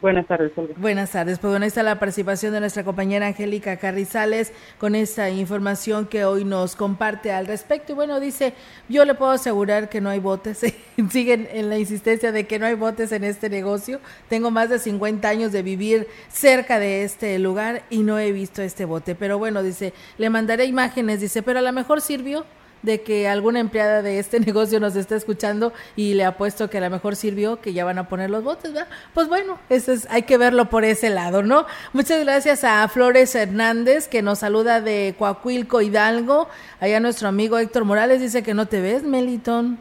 [0.00, 1.40] Buenas tardes, Buenas tardes.
[1.40, 6.44] Pues bueno, está la participación de nuestra compañera Angélica Carrizales con esta información que hoy
[6.44, 7.90] nos comparte al respecto.
[7.90, 8.54] Y bueno, dice,
[8.88, 10.60] yo le puedo asegurar que no hay botes.
[11.10, 13.98] Siguen en la insistencia de que no hay botes en este negocio.
[14.28, 18.62] Tengo más de 50 años de vivir cerca de este lugar y no he visto
[18.62, 19.16] este bote.
[19.16, 21.20] Pero bueno, dice, le mandaré imágenes.
[21.20, 22.44] Dice, pero a lo mejor sirvió
[22.82, 26.80] de que alguna empleada de este negocio nos está escuchando y le apuesto que a
[26.80, 28.88] lo mejor sirvió que ya van a poner los botes, ¿verdad?
[29.14, 31.66] Pues bueno, eso es, hay que verlo por ese lado, ¿no?
[31.92, 36.48] Muchas gracias a Flores Hernández que nos saluda de Coahuilco Hidalgo.
[36.80, 39.78] Allá nuestro amigo Héctor Morales dice que no te ves, Meliton.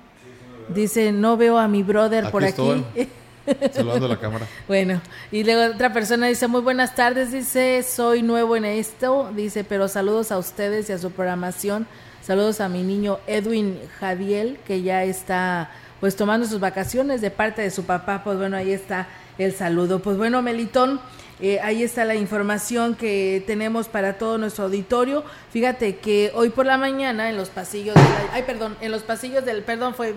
[0.70, 2.84] Dice, no veo a mi brother por aquí.
[3.72, 4.46] Saludando a la cámara.
[4.68, 9.64] Bueno, y luego otra persona dice, muy buenas tardes, dice, soy nuevo en esto, dice,
[9.64, 11.88] pero saludos a ustedes y a su programación.
[12.28, 15.72] Saludos a mi niño Edwin Jadiel, que ya está
[16.02, 18.22] pues tomando sus vacaciones de parte de su papá.
[18.22, 19.08] Pues bueno, ahí está
[19.38, 20.00] el saludo.
[20.00, 21.00] Pues bueno, Melitón,
[21.40, 25.24] eh, ahí está la información que tenemos para todo nuestro auditorio.
[25.52, 27.96] Fíjate que hoy por la mañana en los pasillos,
[28.34, 30.16] ay perdón, en los pasillos del, perdón, fue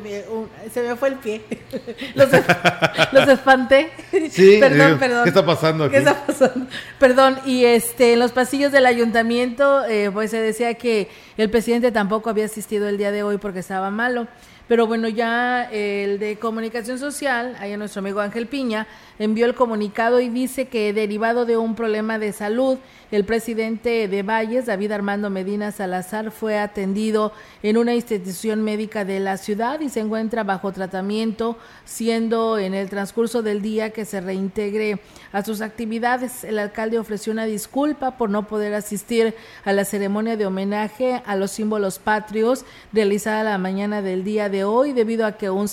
[0.72, 1.42] se me fue el pie,
[2.14, 2.28] los,
[3.12, 3.90] los espanté.
[4.30, 5.24] Sí, perdón, perdón.
[5.24, 5.92] ¿Qué está pasando aquí?
[5.92, 6.66] ¿Qué está pasando?
[6.98, 11.92] Perdón, y este, en los pasillos del ayuntamiento, eh, pues se decía que el presidente
[11.92, 14.26] tampoco había asistido el día de hoy porque estaba malo.
[14.70, 18.86] Pero bueno, ya el de comunicación social, ahí nuestro amigo Ángel Piña,
[19.18, 22.78] envió el comunicado y dice que derivado de un problema de salud,
[23.10, 27.32] el presidente de Valles, David Armando Medina Salazar, fue atendido
[27.62, 32.88] en una institución médica de la ciudad y se encuentra bajo tratamiento, siendo en el
[32.88, 35.00] transcurso del día que se reintegre
[35.32, 36.44] a sus actividades.
[36.44, 39.34] El alcalde ofreció una disculpa por no poder asistir
[39.64, 44.64] a la ceremonia de homenaje a los símbolos patrios realizada la mañana del día de
[44.64, 45.68] hoy debido a que un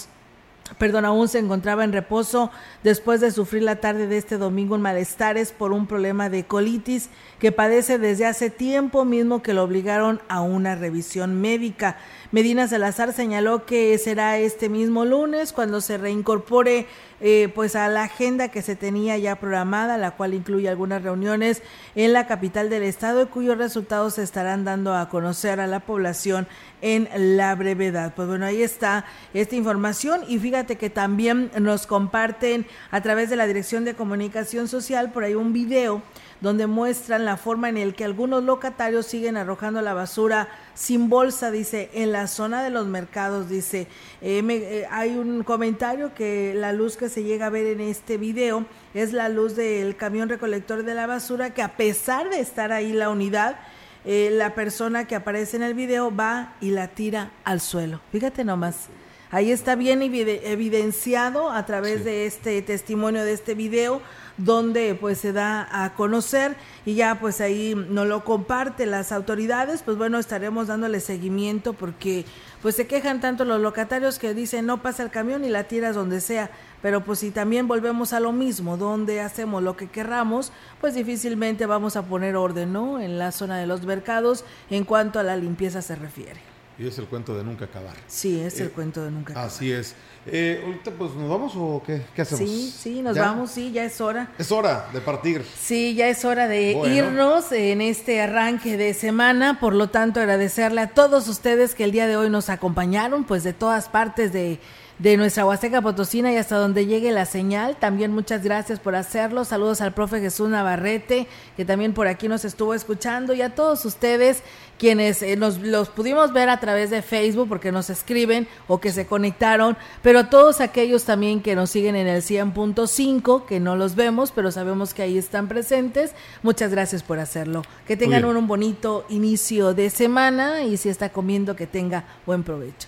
[0.77, 2.51] perdón, aún se encontraba en reposo
[2.83, 7.09] después de sufrir la tarde de este domingo en malestares por un problema de colitis
[7.39, 11.97] que padece desde hace tiempo mismo que lo obligaron a una revisión médica.
[12.29, 16.85] Medina Salazar señaló que será este mismo lunes cuando se reincorpore
[17.21, 21.63] eh, pues a la agenda que se tenía ya programada, la cual incluye algunas reuniones
[21.95, 26.47] en la capital del estado, cuyos resultados se estarán dando a conocer a la población
[26.81, 27.07] en
[27.37, 28.13] la brevedad.
[28.13, 33.37] Pues bueno, ahí está esta información y fíjate que también nos comparten a través de
[33.37, 36.01] la Dirección de Comunicación Social por ahí un video
[36.41, 41.51] donde muestran la forma en el que algunos locatarios siguen arrojando la basura sin bolsa,
[41.51, 43.87] dice, en la zona de los mercados, dice.
[44.21, 48.17] Eh, eh, hay un comentario que la luz que se llega a ver en este
[48.17, 52.71] video es la luz del camión recolector de la basura, que a pesar de estar
[52.71, 53.57] ahí la unidad,
[54.05, 57.99] eh, la persona que aparece en el video va y la tira al suelo.
[58.11, 58.87] Fíjate nomás.
[59.29, 64.01] Ahí está bien evidenciado a través de este testimonio, de este video,
[64.37, 69.81] donde pues se da a conocer y ya pues ahí no lo comparten las autoridades,
[69.81, 72.25] pues bueno, estaremos dándole seguimiento porque
[72.61, 75.95] pues se quejan tanto los locatarios que dicen no pasa el camión y la tiras
[75.95, 80.51] donde sea, pero pues si también volvemos a lo mismo, donde hacemos lo que querramos,
[80.79, 82.99] pues difícilmente vamos a poner orden, ¿no?
[82.99, 86.56] En la zona de los mercados en cuanto a la limpieza se refiere.
[86.79, 87.95] Y es el cuento de nunca acabar.
[88.07, 89.49] Sí, es el eh, cuento de nunca acabar.
[89.49, 89.95] Así es.
[90.27, 92.47] Eh, ahorita pues nos vamos o qué, qué hacemos?
[92.47, 94.31] Sí, sí, nos vamos, sí, ya es hora.
[94.37, 95.43] Es hora de partir.
[95.57, 100.81] Sí, ya es hora de irnos en este arranque de semana, por lo tanto agradecerle
[100.81, 104.59] a todos ustedes que el día de hoy nos acompañaron, pues de todas partes de
[104.99, 107.77] de nuestra Huasteca Potosina y hasta donde llegue la señal.
[107.77, 109.45] También muchas gracias por hacerlo.
[109.45, 113.85] Saludos al profe Jesús Navarrete, que también por aquí nos estuvo escuchando, y a todos
[113.85, 114.43] ustedes
[114.77, 118.91] quienes eh, nos los pudimos ver a través de Facebook porque nos escriben o que
[118.91, 123.75] se conectaron, pero a todos aquellos también que nos siguen en el 100.5, que no
[123.75, 126.13] los vemos, pero sabemos que ahí están presentes.
[126.43, 127.63] Muchas gracias por hacerlo.
[127.87, 132.43] Que tengan un, un bonito inicio de semana y si está comiendo que tenga buen
[132.43, 132.87] provecho.